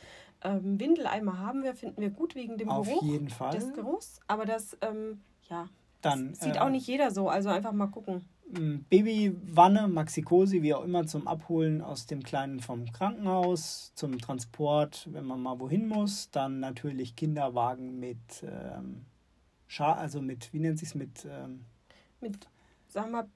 Ähm, 0.43 0.79
Windeleimer 0.79 1.37
haben 1.39 1.63
wir, 1.63 1.73
finden 1.75 2.01
wir 2.01 2.09
gut 2.09 2.35
wegen 2.35 2.57
dem 2.57 2.69
Auf 2.69 2.87
Geruch 2.87 3.03
jeden 3.03 3.29
Fall. 3.29 3.53
des 3.53 3.71
Geruchs. 3.73 4.19
Aber 4.27 4.45
das, 4.45 4.75
ähm, 4.81 5.21
ja, 5.49 5.67
Dann 6.01 6.33
sieht 6.33 6.55
äh, 6.57 6.59
auch 6.59 6.69
nicht 6.69 6.87
jeder 6.87 7.11
so. 7.11 7.29
Also 7.29 7.49
einfach 7.49 7.71
mal 7.71 7.87
gucken. 7.87 8.25
M, 8.55 8.85
Babywanne, 8.89 9.87
Maxikosi, 9.87 10.61
wie 10.61 10.73
auch 10.73 10.83
immer, 10.83 11.05
zum 11.05 11.27
Abholen 11.27 11.81
aus 11.81 12.05
dem 12.05 12.23
Kleinen 12.23 12.59
vom 12.59 12.91
Krankenhaus, 12.91 13.91
zum 13.95 14.19
Transport, 14.19 15.07
wenn 15.11 15.25
man 15.25 15.41
mal 15.41 15.59
wohin 15.59 15.87
muss. 15.87 16.29
Dann 16.31 16.59
natürlich 16.59 17.15
Kinderwagen 17.15 17.99
mit 17.99 18.17
ähm, 18.43 19.05
Scha 19.67 19.93
also 19.93 20.21
mit, 20.21 20.53
wie 20.53 20.59
nennt 20.59 20.79
sich's, 20.79 20.95
mit 20.95 21.25
ähm, 21.25 21.65
Mit, 22.21 22.47
sagen 22.87 23.11
wir, 23.11 23.27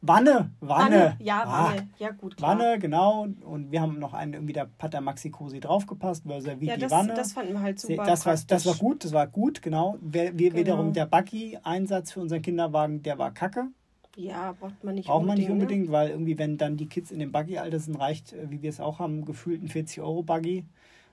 Wanne, 0.00 0.50
Wanne. 0.60 1.16
Ja, 1.18 1.42
Ah, 1.44 1.68
Wanne. 1.68 1.88
Ja, 1.98 2.10
gut, 2.12 2.36
klar. 2.36 2.58
Wanne, 2.58 2.78
genau. 2.78 3.26
Und 3.44 3.70
wir 3.70 3.82
haben 3.82 3.98
noch 3.98 4.14
einen, 4.14 4.32
irgendwie, 4.34 4.54
da 4.54 4.66
hat 4.78 4.94
der 4.94 5.02
Maxi-Cosi 5.02 5.60
draufgepasst, 5.60 6.24
versus 6.26 6.60
wie 6.60 6.66
ja, 6.66 6.76
die 6.76 6.80
das, 6.82 6.90
Wanne. 6.90 7.14
das 7.14 7.32
fanden 7.34 7.52
wir 7.52 7.60
halt 7.60 7.78
super. 7.78 8.04
das, 8.04 8.24
war, 8.24 8.34
das 8.46 8.66
war 8.66 8.74
gut, 8.74 9.04
das 9.04 9.12
war 9.12 9.26
gut, 9.26 9.60
genau. 9.60 9.98
Wir, 10.00 10.38
wir, 10.38 10.50
Genau. 10.50 10.60
Wiederum 10.60 10.92
der 10.92 11.06
Buggy-Einsatz 11.06 12.12
für 12.12 12.20
unseren 12.20 12.42
Kinderwagen, 12.42 13.02
der 13.02 13.18
war 13.18 13.32
kacke. 13.32 13.68
Ja, 14.16 14.52
braucht 14.52 14.82
man 14.84 14.94
nicht 14.96 15.06
Braucht 15.06 15.26
man 15.26 15.38
nicht 15.38 15.48
ne? 15.48 15.54
unbedingt, 15.54 15.90
weil 15.90 16.10
irgendwie, 16.10 16.38
wenn 16.38 16.58
dann 16.58 16.76
die 16.76 16.86
Kids 16.86 17.10
in 17.10 17.20
dem 17.20 17.32
Buggy-Alter 17.32 17.78
sind, 17.78 17.96
reicht, 17.96 18.32
äh, 18.32 18.50
wie 18.50 18.62
wir 18.62 18.70
es 18.70 18.80
auch 18.80 18.98
haben, 18.98 19.24
gefühlt 19.24 19.62
ein 19.62 19.68
40-Euro-Buggy. 19.68 20.64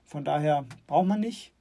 Von 0.04 0.24
daher 0.24 0.64
braucht 0.86 1.06
man 1.06 1.20
nicht. 1.20 1.52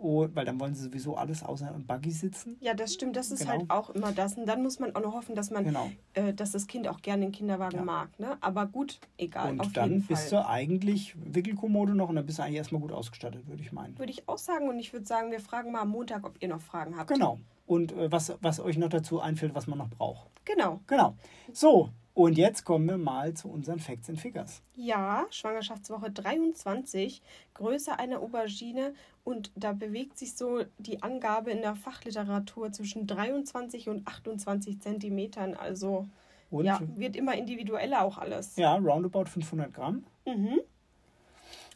Und, 0.00 0.36
weil 0.36 0.44
dann 0.44 0.60
wollen 0.60 0.74
sie 0.76 0.84
sowieso 0.84 1.16
alles 1.16 1.42
außer 1.42 1.72
im 1.74 1.84
Buggy 1.84 2.12
sitzen. 2.12 2.56
Ja, 2.60 2.72
das 2.72 2.94
stimmt. 2.94 3.16
Das 3.16 3.32
ist 3.32 3.40
Genau. 3.40 3.50
halt 3.52 3.70
auch 3.70 3.90
immer 3.90 4.12
das. 4.12 4.34
Und 4.36 4.46
dann 4.46 4.62
muss 4.62 4.78
man 4.78 4.94
auch 4.94 5.00
noch 5.00 5.12
hoffen, 5.14 5.34
dass 5.34 5.50
man, 5.50 5.64
Genau. 5.64 5.90
äh, 6.14 6.32
dass 6.32 6.52
das 6.52 6.68
Kind 6.68 6.86
auch 6.86 7.02
gerne 7.02 7.22
den 7.26 7.32
Kinderwagen 7.32 7.78
Ja. 7.78 7.82
mag. 7.84 8.16
Ne? 8.20 8.36
Aber 8.40 8.66
gut, 8.66 9.00
egal. 9.16 9.50
Und 9.58 9.76
dann 9.76 10.02
bist 10.02 10.30
du 10.30 10.46
eigentlich 10.46 11.16
Wickelkommode 11.16 11.96
noch 11.96 12.08
und 12.08 12.14
dann 12.16 12.24
bist 12.26 12.38
du 12.38 12.44
eigentlich 12.44 12.58
erstmal 12.58 12.80
gut 12.80 12.92
ausgestattet, 12.92 13.48
würde 13.48 13.60
ich 13.62 13.72
meinen. 13.72 13.98
Würde 13.98 14.12
ich 14.12 14.28
auch 14.28 14.38
sagen. 14.38 14.68
Und 14.68 14.78
ich 14.78 14.92
würde 14.92 15.04
sagen, 15.06 15.32
wir 15.32 15.40
fragen 15.40 15.72
mal 15.72 15.80
am 15.82 15.88
Montag, 15.90 16.24
ob 16.24 16.36
ihr 16.40 16.48
noch 16.48 16.60
Fragen 16.60 16.96
habt. 16.96 17.08
Genau. 17.10 17.40
Und 17.66 17.90
äh, 17.92 18.10
was, 18.12 18.32
was 18.40 18.60
euch 18.60 18.78
noch 18.78 18.88
dazu 18.90 19.20
einfällt, 19.20 19.54
was 19.56 19.66
man 19.66 19.78
noch 19.78 19.88
braucht. 19.90 20.28
Genau. 20.44 20.80
Genau. 20.86 21.16
So, 21.52 21.90
und 22.18 22.36
jetzt 22.36 22.64
kommen 22.64 22.88
wir 22.88 22.98
mal 22.98 23.34
zu 23.34 23.48
unseren 23.48 23.78
Facts 23.78 24.08
and 24.08 24.18
Figures. 24.18 24.60
Ja, 24.74 25.24
Schwangerschaftswoche 25.30 26.10
23, 26.10 27.22
Größe 27.54 27.96
einer 27.96 28.18
Aubergine 28.18 28.92
und 29.22 29.52
da 29.54 29.72
bewegt 29.72 30.18
sich 30.18 30.34
so 30.34 30.64
die 30.78 31.00
Angabe 31.00 31.52
in 31.52 31.62
der 31.62 31.76
Fachliteratur 31.76 32.72
zwischen 32.72 33.06
23 33.06 33.88
und 33.88 34.08
28 34.08 34.80
Zentimetern. 34.80 35.54
Also 35.54 36.08
Und 36.50 36.64
ja, 36.64 36.80
wird 36.96 37.14
immer 37.14 37.36
individueller 37.36 38.02
auch 38.02 38.18
alles. 38.18 38.56
ja, 38.56 38.74
roundabout 38.74 39.26
500 39.26 39.72
Gramm. 39.72 40.04
Mhm. 40.26 40.58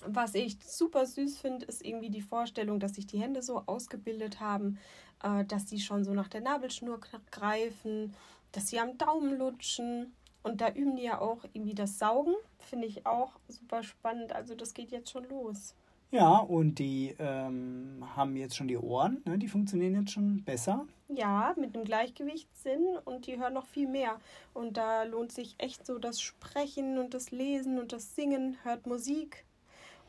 Was 0.05 0.35
ich 0.35 0.59
super 0.67 1.07
süß 1.07 1.39
finde, 1.39 1.67
ist 1.67 1.87
irgendwie 1.87 2.11
die 2.11 2.21
Vorstellung, 2.21 2.81
dass 2.81 2.97
sich 2.97 3.07
die 3.07 3.21
Hände 3.21 3.43
so 3.43 3.63
ausgebildet 3.67 4.41
haben, 4.41 4.81
äh, 5.23 5.45
dass 5.45 5.69
sie 5.69 5.79
schon 5.79 6.03
so 6.03 6.13
nach 6.15 6.27
der 6.27 6.41
Nabelschnur 6.41 6.99
greifen, 7.31 8.13
dass 8.51 8.67
sie 8.67 8.81
am 8.81 8.99
Daumen 8.99 9.39
lutschen. 9.39 10.13
Und 10.43 10.61
da 10.61 10.71
üben 10.71 10.97
die 10.97 11.05
ja 11.05 11.21
auch 11.21 11.45
irgendwie 11.53 11.75
das 11.75 11.99
Saugen. 11.99 12.35
Finde 12.59 12.87
ich 12.87 13.07
auch 13.07 13.39
super 13.49 13.83
spannend. 13.83 14.33
Also 14.35 14.55
das 14.55 14.75
geht 14.75 14.91
jetzt 14.91 15.11
schon 15.11 15.29
los. 15.29 15.75
Ja, 16.13 16.37
und 16.37 16.79
die 16.79 17.15
ähm, 17.19 18.05
haben 18.15 18.37
jetzt 18.37 18.55
schon 18.55 18.69
die 18.69 18.77
Ohren, 18.77 19.23
ne? 19.25 19.39
die 19.39 19.49
funktionieren 19.49 19.95
jetzt 19.95 20.11
schon 20.11 20.45
besser. 20.45 20.87
Ja, 21.09 21.55
mit 21.59 21.75
einem 21.75 21.87
Gleichgewichtssinn 21.87 22.99
und 23.07 23.27
die 23.27 23.39
hören 23.39 23.55
noch 23.55 23.65
viel 23.65 23.89
mehr. 23.89 24.21
Und 24.53 24.77
da 24.77 25.05
lohnt 25.05 25.33
sich 25.33 25.55
echt 25.57 25.87
so 25.87 25.99
das 25.99 26.21
Sprechen 26.21 26.99
und 26.99 27.15
das 27.15 27.31
Lesen 27.31 27.79
und 27.79 27.93
das 27.93 28.15
Singen, 28.15 28.59
hört 28.63 28.87
Musik. 28.87 29.47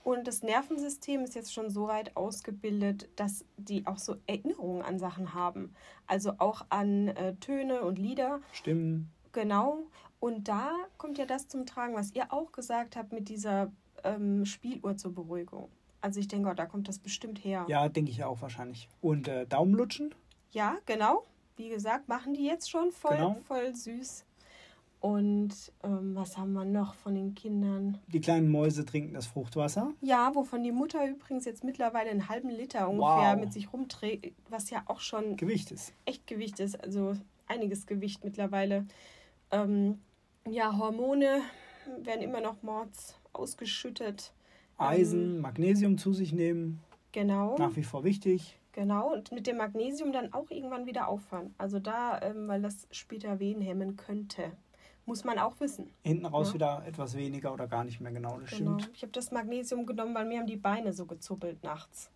Und 0.04 0.28
das 0.28 0.43
Nervensystem 0.43 1.22
ist 1.22 1.36
jetzt 1.36 1.54
schon 1.54 1.69
so 1.69 1.88
weit 1.88 2.17
ausgebildet, 2.17 3.08
dass 3.15 3.46
die 3.56 3.88
auch 3.88 3.98
so 3.98 4.17
Erinnerungen 4.28 4.82
an 4.82 5.00
Sachen 5.00 5.34
haben. 5.34 5.74
Also 6.08 6.34
auch 6.39 6.65
an 6.67 7.08
äh, 7.08 7.36
Töne 7.36 7.82
und 7.84 7.98
Lieder. 7.98 8.41
Stimmen. 8.52 9.10
Genau. 9.32 9.84
Und 10.24 10.48
da 10.48 10.72
kommt 10.98 11.18
ja 11.18 11.26
das 11.26 11.50
zum 11.50 11.66
Tragen, 11.66 11.96
was 11.96 12.16
ihr 12.16 12.32
auch 12.32 12.54
gesagt 12.54 12.96
habt 12.96 13.12
mit 13.12 13.28
dieser 13.28 13.70
ähm, 14.06 14.46
Spieluhr 14.46 14.96
zur 14.96 15.14
Beruhigung. 15.14 15.68
Also 16.00 16.22
ich 16.22 16.30
denke, 16.30 16.56
da 16.56 16.66
kommt 16.66 16.88
das 16.88 16.98
bestimmt 16.98 17.44
her. 17.44 17.66
Ja, 17.68 17.90
denke 17.90 18.10
ich 18.10 18.24
auch 18.24 18.42
wahrscheinlich. 18.42 18.88
Und 19.02 19.28
äh, 19.28 19.46
Daumenlutschen. 19.46 20.16
Ja, 20.52 20.78
genau. 20.86 21.26
Wie 21.58 21.68
gesagt, 21.68 22.08
machen 22.08 22.34
die 22.36 22.46
jetzt 22.46 22.70
schon 22.72 22.94
voll, 22.94 23.18
Genau. 23.18 23.38
voll 23.50 23.76
süß. 23.76 24.24
Und 25.02 25.54
ähm, 25.84 26.16
was 26.16 26.38
haben 26.38 26.54
wir 26.54 26.64
noch 26.64 26.94
von 26.96 27.16
den 27.16 27.36
Kindern? 27.36 27.98
Die 28.08 28.22
kleinen 28.22 28.50
Mäuse 28.50 28.86
trinken 28.86 29.14
das 29.14 29.26
Fruchtwasser. 29.28 29.92
Ja, 30.00 30.34
wovon 30.34 30.64
die 30.64 30.72
Mutter 30.72 31.06
übrigens 31.06 31.44
jetzt 31.44 31.66
mittlerweile 31.66 32.10
einen 32.12 32.30
halben 32.30 32.50
Liter 32.50 32.88
ungefähr 32.88 33.34
Wow. 33.34 33.40
mit 33.42 33.52
sich 33.52 33.74
rumträgt, 33.74 34.34
was 34.50 34.70
ja 34.70 34.84
auch 34.86 35.02
schon 35.02 35.36
Gewicht 35.36 35.72
ist. 35.74 35.92
echt 36.06 36.26
Gewicht 36.28 36.62
ist, 36.62 36.82
also 36.82 37.14
einiges 37.48 37.86
Gewicht 37.86 38.24
mittlerweile. 38.24 38.86
Ähm, 39.52 40.00
ja, 40.49 40.77
Hormone 40.77 41.41
werden 42.01 42.21
immer 42.21 42.41
noch 42.41 42.62
mords 42.63 43.15
ausgeschüttet. 43.34 44.34
Eisen, 44.77 45.39
Magnesium 45.39 45.97
zu 45.97 46.13
sich 46.13 46.34
nehmen. 46.34 46.79
Genau. 47.12 47.56
Nach 47.58 47.75
wie 47.75 47.84
vor 47.84 48.03
wichtig. 48.03 48.58
Genau, 48.71 49.13
und 49.13 49.32
mit 49.32 49.45
dem 49.45 49.58
Magnesium 49.58 50.12
dann 50.12 50.34
auch 50.34 50.49
irgendwann 50.49 50.88
wieder 50.88 51.08
aufhören. 51.08 51.53
Also 51.60 51.77
da, 51.79 52.19
ähm, 52.21 52.47
weil 52.47 52.62
das 52.62 52.88
später 52.91 53.39
Wehen 53.39 53.62
hemmen 53.62 53.95
könnte. 53.97 54.51
Muss 55.06 55.23
man 55.23 55.38
auch 55.38 55.60
wissen. 55.60 55.91
Hinten 56.03 56.25
raus 56.25 56.49
Ja. 56.49 56.53
wieder 56.56 56.84
etwas 56.88 57.15
weniger 57.15 57.53
oder 57.53 57.67
gar 57.67 57.84
nicht 57.84 57.99
mehr 58.01 58.12
genau. 58.12 58.39
Das 58.39 58.49
Genau. 58.51 58.79
stimmt. 58.79 58.95
Ich 58.95 59.03
habe 59.03 59.12
das 59.12 59.32
Magnesium 59.32 59.86
genommen, 59.86 60.15
weil 60.15 60.25
mir 60.25 60.39
haben 60.39 60.47
die 60.47 60.56
Beine 60.58 60.91
so 60.93 61.06
gezuppelt 61.06 61.63
nachts. 61.63 62.10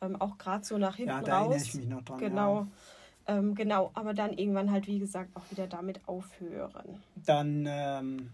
Ähm, 0.00 0.16
auch 0.20 0.38
gerade 0.38 0.64
so 0.64 0.78
nach 0.78 0.96
hinten 0.96 1.10
Ja, 1.10 1.20
da 1.22 1.38
erinnere 1.40 1.54
raus. 1.56 1.62
ich 1.66 1.74
mich 1.74 1.88
noch 1.88 2.02
dran. 2.02 2.18
Genau. 2.18 2.66
Ähm, 3.30 3.54
genau, 3.54 3.90
aber 3.94 4.12
dann 4.12 4.32
irgendwann 4.32 4.72
halt, 4.72 4.88
wie 4.88 4.98
gesagt, 4.98 5.36
auch 5.36 5.50
wieder 5.50 5.68
damit 5.68 6.00
aufhören. 6.08 7.00
Dann 7.14 7.64
ähm, 7.68 8.30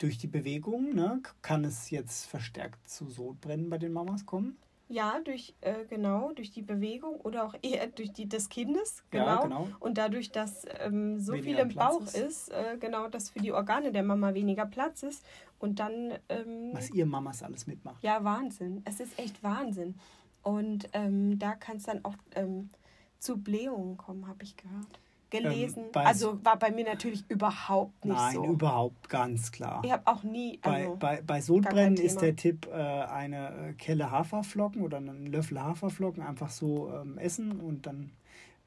durch 0.00 0.18
die 0.18 0.26
Bewegung 0.26 0.94
ne, 0.94 1.22
kann 1.42 1.64
es 1.64 1.90
jetzt 1.90 2.26
verstärkt 2.26 2.88
zu 2.88 3.08
Sodbrennen 3.08 3.70
bei 3.70 3.78
den 3.78 3.92
Mamas 3.92 4.26
kommen. 4.26 4.56
Ja, 4.88 5.18
durch, 5.24 5.54
äh, 5.62 5.84
genau, 5.88 6.32
durch 6.32 6.50
die 6.50 6.62
Bewegung 6.62 7.16
oder 7.20 7.44
auch 7.44 7.54
eher 7.60 7.88
durch 7.88 8.12
die 8.12 8.28
des 8.28 8.48
Kindes. 8.48 9.02
Genau. 9.10 9.26
Ja, 9.26 9.42
genau. 9.42 9.68
Und 9.80 9.98
dadurch, 9.98 10.30
dass 10.30 10.64
ähm, 10.78 11.18
so 11.18 11.32
Weniger 11.32 11.44
viel 11.44 11.58
im 11.58 11.68
Platz 11.70 11.94
Bauch 11.94 12.02
ist. 12.02 12.16
ist, 12.16 12.48
äh, 12.50 12.76
genau, 12.78 13.08
dass 13.08 13.30
für 13.30 13.40
die 13.40 13.52
Organe 13.52 13.90
der 13.90 14.04
Mama 14.04 14.34
weniger 14.34 14.66
Platz 14.66 15.02
ist. 15.02 15.24
Und 15.58 15.80
dann, 15.80 16.12
ähm, 16.28 16.70
Was 16.72 16.90
ihr 16.90 17.06
Mamas 17.06 17.42
alles 17.42 17.66
mitmacht. 17.66 18.02
ja, 18.02 18.22
Wahnsinn. 18.22 18.82
Es 18.84 19.00
ist 19.00 19.18
echt 19.18 19.42
Wahnsinn. 19.42 19.94
Und 20.42 20.88
ähm, 20.92 21.38
da 21.38 21.54
kann 21.56 21.78
es 21.78 21.84
dann 21.84 22.04
auch 22.04 22.14
ähm, 22.36 22.70
zu 23.18 23.36
Blähungen 23.38 23.96
kommen, 23.96 24.26
habe 24.26 24.42
ich 24.42 24.56
gehört. 24.56 24.86
Gelesen. 25.28 25.86
Ähm, 25.86 25.92
bei- 25.92 26.04
also 26.06 26.38
war 26.44 26.56
bei 26.56 26.70
mir 26.70 26.84
natürlich 26.84 27.24
überhaupt 27.28 28.04
nicht 28.04 28.14
Nein, 28.14 28.34
so. 28.36 28.44
überhaupt 28.44 29.08
ganz 29.08 29.50
klar. 29.50 29.82
Ich 29.84 29.90
habe 29.90 30.02
auch 30.06 30.22
nie. 30.22 30.58
Bei, 30.62 30.84
Also, 30.84 30.96
bei, 30.96 31.20
bei 31.22 31.40
Sodbrennen 31.40 31.96
kein 31.96 32.04
ist 32.04 32.20
der 32.20 32.36
Tipp, 32.36 32.68
äh, 32.70 32.74
eine 32.74 33.70
äh, 33.70 33.72
Kelle 33.72 34.10
Haferflocken 34.12 34.82
oder 34.82 34.98
einen 34.98 35.26
Löffel 35.26 35.60
Haferflocken 35.60 36.22
einfach 36.22 36.50
so 36.50 36.92
ähm, 36.94 37.18
essen 37.18 37.60
und 37.60 37.86
dann 37.86 38.12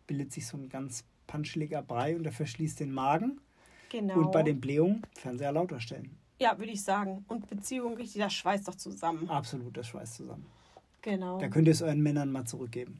bildet 0.05 0.33
sich 0.33 0.45
so 0.47 0.57
ein 0.57 0.67
ganz 0.67 1.05
punchliger 1.27 1.81
Brei 1.81 2.15
und 2.17 2.23
der 2.23 2.33
verschließt 2.33 2.81
den 2.81 2.91
Magen. 2.91 3.39
genau. 3.89 4.15
Und 4.19 4.31
bei 4.33 4.43
den 4.43 4.59
Blähungen 4.59 5.03
Fernseher 5.15 5.53
lauter 5.53 5.79
stellen. 5.79 6.09
ja, 6.41 6.57
würde 6.57 6.71
ich 6.73 6.83
sagen. 6.83 7.23
Und 7.29 7.47
Beziehung 7.49 7.95
richtig, 7.95 8.21
das 8.21 8.33
schweißt 8.33 8.67
doch 8.67 8.75
zusammen. 8.75 9.29
Absolut, 9.29 9.77
das 9.77 9.87
schweißt 9.87 10.15
zusammen. 10.15 10.45
Genau. 11.03 11.39
Da 11.39 11.47
könnt 11.47 11.67
ihr 11.67 11.71
es 11.71 11.81
euren 11.81 12.01
Männern 12.01 12.31
mal 12.33 12.43
zurückgeben. 12.45 12.99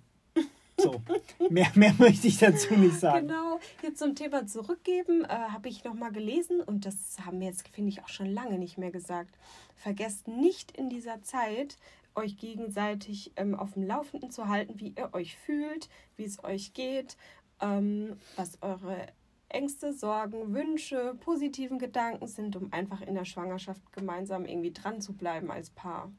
So, 0.80 1.02
mehr, 1.50 1.68
mehr 1.76 1.94
möchte 1.98 2.28
ich 2.28 2.38
dazu 2.38 2.74
nicht 2.76 3.00
sagen. 3.00 3.28
Genau, 3.28 3.60
jetzt 3.84 4.00
zum 4.00 4.15
Thema 4.15 4.48
zurückgeben, 4.48 5.26
äh, 5.26 5.28
habe 5.28 5.70
ich 5.70 5.84
nochmal 5.84 6.12
gelesen 6.12 6.62
und 6.62 6.86
das 6.86 7.18
haben 7.26 7.39
wir 7.39 7.48
jetzt, 7.48 7.68
finde 7.70 7.89
ich, 7.89 8.04
auch 8.04 8.10
schon 8.10 8.28
lange 8.28 8.58
nicht 8.58 8.78
mehr 8.78 8.92
gesagt. 8.92 9.38
Vergesst 9.76 10.28
nicht 10.28 10.72
in 10.78 10.89
dieser 10.89 11.22
Zeit, 11.22 11.78
euch 12.15 12.38
gegenseitig 12.38 13.32
ähm, 13.36 13.56
auf 13.56 13.74
dem 13.74 13.84
Laufenden 13.84 14.32
zu 14.32 14.48
halten, 14.48 14.80
wie 14.80 14.94
ihr 14.98 15.13
euch 15.13 15.38
fühlt, 15.38 15.89
wie 16.18 16.26
es 16.26 16.44
euch 16.44 16.74
geht, 16.74 17.18
ähm, 17.62 18.18
was 18.36 18.62
eure 18.62 19.08
Ängste, 19.50 19.94
Sorgen, 19.94 20.54
Wünsche, 20.54 21.15
positiven 21.22 21.80
Gedanken 21.80 22.28
sind, 22.28 22.56
um 22.56 22.72
einfach 22.72 23.02
in 23.02 23.15
der 23.15 23.26
Schwangerschaft 23.26 23.82
gemeinsam 23.94 24.46
irgendwie 24.46 24.72
dran 24.72 25.02
zu 25.02 25.13
bleiben 25.13 25.50
als 25.50 25.72
Paar. 25.72 26.12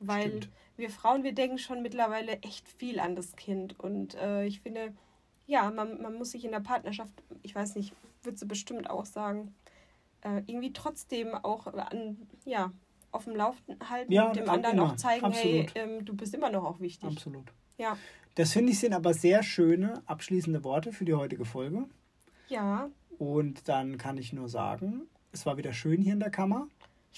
Weil 0.00 0.28
Stimmt. 0.28 0.48
Wir 0.78 0.90
Frauen, 0.90 1.24
wir 1.24 1.32
denken 1.34 1.58
schon 1.58 1.82
mittlerweile 1.82 2.40
echt 2.42 2.68
viel 2.68 3.00
an 3.00 3.16
das 3.16 3.36
Kind. 3.36 3.78
Und 3.78 4.14
äh, 4.14 4.44
ich 4.46 4.60
finde, 4.60 4.94
ja, 5.46 5.70
man, 5.70 6.00
man 6.00 6.14
muss 6.14 6.30
sich 6.30 6.44
in 6.44 6.52
der 6.52 6.60
Partnerschaft, 6.60 7.12
ich 7.42 7.54
weiß 7.54 7.74
nicht, 7.74 7.92
würdest 8.22 8.42
du 8.44 8.48
bestimmt 8.48 8.88
auch 8.88 9.04
sagen, 9.04 9.54
äh, 10.22 10.42
irgendwie 10.46 10.72
trotzdem 10.72 11.34
auch 11.34 11.66
an, 11.66 12.28
ja, 12.44 12.72
auf 13.10 13.24
dem 13.24 13.36
Laufenden 13.36 13.88
halten 13.88 14.12
Ja, 14.12 14.28
und 14.28 14.36
dem 14.36 14.48
anderen 14.50 14.76
immer. 14.78 14.86
auch 14.92 14.96
zeigen, 14.96 15.24
Absolut. 15.24 15.74
hey, 15.74 15.82
ähm, 15.82 16.04
du 16.04 16.14
bist 16.14 16.34
immer 16.34 16.50
noch 16.50 16.64
auch 16.64 16.80
wichtig. 16.80 17.08
Absolut. 17.08 17.52
Ja. 17.78 17.96
Das 18.34 18.52
finde 18.52 18.72
ich 18.72 18.78
sind 18.78 18.92
aber 18.94 19.14
sehr 19.14 19.42
schöne 19.42 20.02
abschließende 20.06 20.62
Worte 20.62 20.92
für 20.92 21.04
die 21.04 21.14
heutige 21.14 21.44
Folge. 21.44 21.86
Ja, 22.48 22.88
Und 23.18 23.68
dann 23.68 23.98
kann 23.98 24.16
ich 24.16 24.32
nur 24.32 24.48
sagen, 24.48 25.02
es 25.32 25.44
war 25.44 25.56
wieder 25.56 25.72
schön 25.72 26.00
hier 26.02 26.12
in 26.12 26.20
der 26.20 26.30
Kammer. 26.30 26.68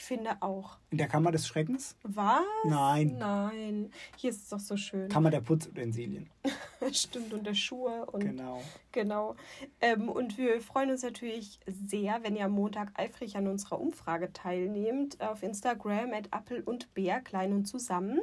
Ich 0.01 0.07
finde 0.07 0.39
auch. 0.41 0.79
In 0.89 0.97
der 0.97 1.09
Kammer 1.09 1.31
des 1.31 1.47
Schreckens. 1.47 1.95
Was? 2.03 2.41
Nein. 2.65 3.17
Nein. 3.19 3.93
Hier 4.17 4.31
ist 4.31 4.45
es 4.45 4.49
doch 4.49 4.59
so 4.59 4.79
schön. 4.79 5.11
Kammer 5.11 5.29
der 5.29 5.43
Putzutensilien. 5.43 6.27
Stimmt, 6.93 7.35
und 7.35 7.47
der 7.47 7.53
Schuhe 7.53 8.07
und 8.07 8.21
Genau. 8.21 8.63
Genau. 8.93 9.37
Ähm, 9.83 10.09
und 10.09 10.39
wir 10.39 10.63
freuen 10.63 10.91
uns 10.91 11.03
natürlich 11.03 11.61
sehr, 11.67 12.21
wenn 12.23 12.35
ihr 12.35 12.47
am 12.47 12.53
Montag 12.53 12.99
eifrig 12.99 13.37
an 13.37 13.47
unserer 13.47 13.79
Umfrage 13.79 14.33
teilnehmt. 14.33 15.21
Auf 15.21 15.43
Instagram 15.43 16.15
at 16.15 16.29
Appel 16.31 16.63
und 16.63 16.95
Bär, 16.95 17.21
klein 17.21 17.53
und 17.53 17.67
zusammen. 17.67 18.21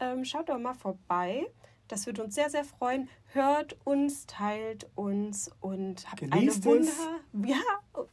Ähm, 0.00 0.24
schaut 0.24 0.48
doch 0.48 0.58
mal 0.58 0.74
vorbei. 0.74 1.46
Das 1.92 2.06
wird 2.06 2.20
uns 2.20 2.34
sehr, 2.34 2.48
sehr 2.48 2.64
freuen. 2.64 3.10
Hört 3.34 3.76
uns, 3.84 4.24
teilt 4.26 4.88
uns 4.94 5.50
und 5.60 6.10
habt 6.10 6.20
Genießt 6.20 6.66
eine 6.66 6.80
es. 6.80 6.98
Wunder. 7.34 7.46
Ja, 7.50 7.60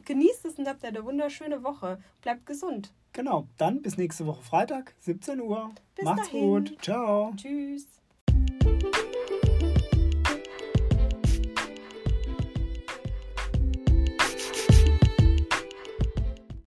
genießt 0.03 0.43
es 0.47 0.59
und 0.59 0.67
habt 0.67 0.83
eine 0.83 1.05
wunderschöne 1.05 1.63
Woche. 1.63 1.97
Bleibt 2.21 2.45
gesund. 2.45 2.91
Genau. 3.13 3.47
Dann 3.55 3.81
bis 3.81 3.95
nächste 3.95 4.25
Woche 4.25 4.43
Freitag, 4.43 4.95
17 4.99 5.39
Uhr. 5.39 5.71
Bis 5.95 6.03
Macht's 6.03 6.25
dahin. 6.25 6.41
gut. 6.41 6.77
Ciao. 6.81 7.31
Tschüss. 7.37 7.87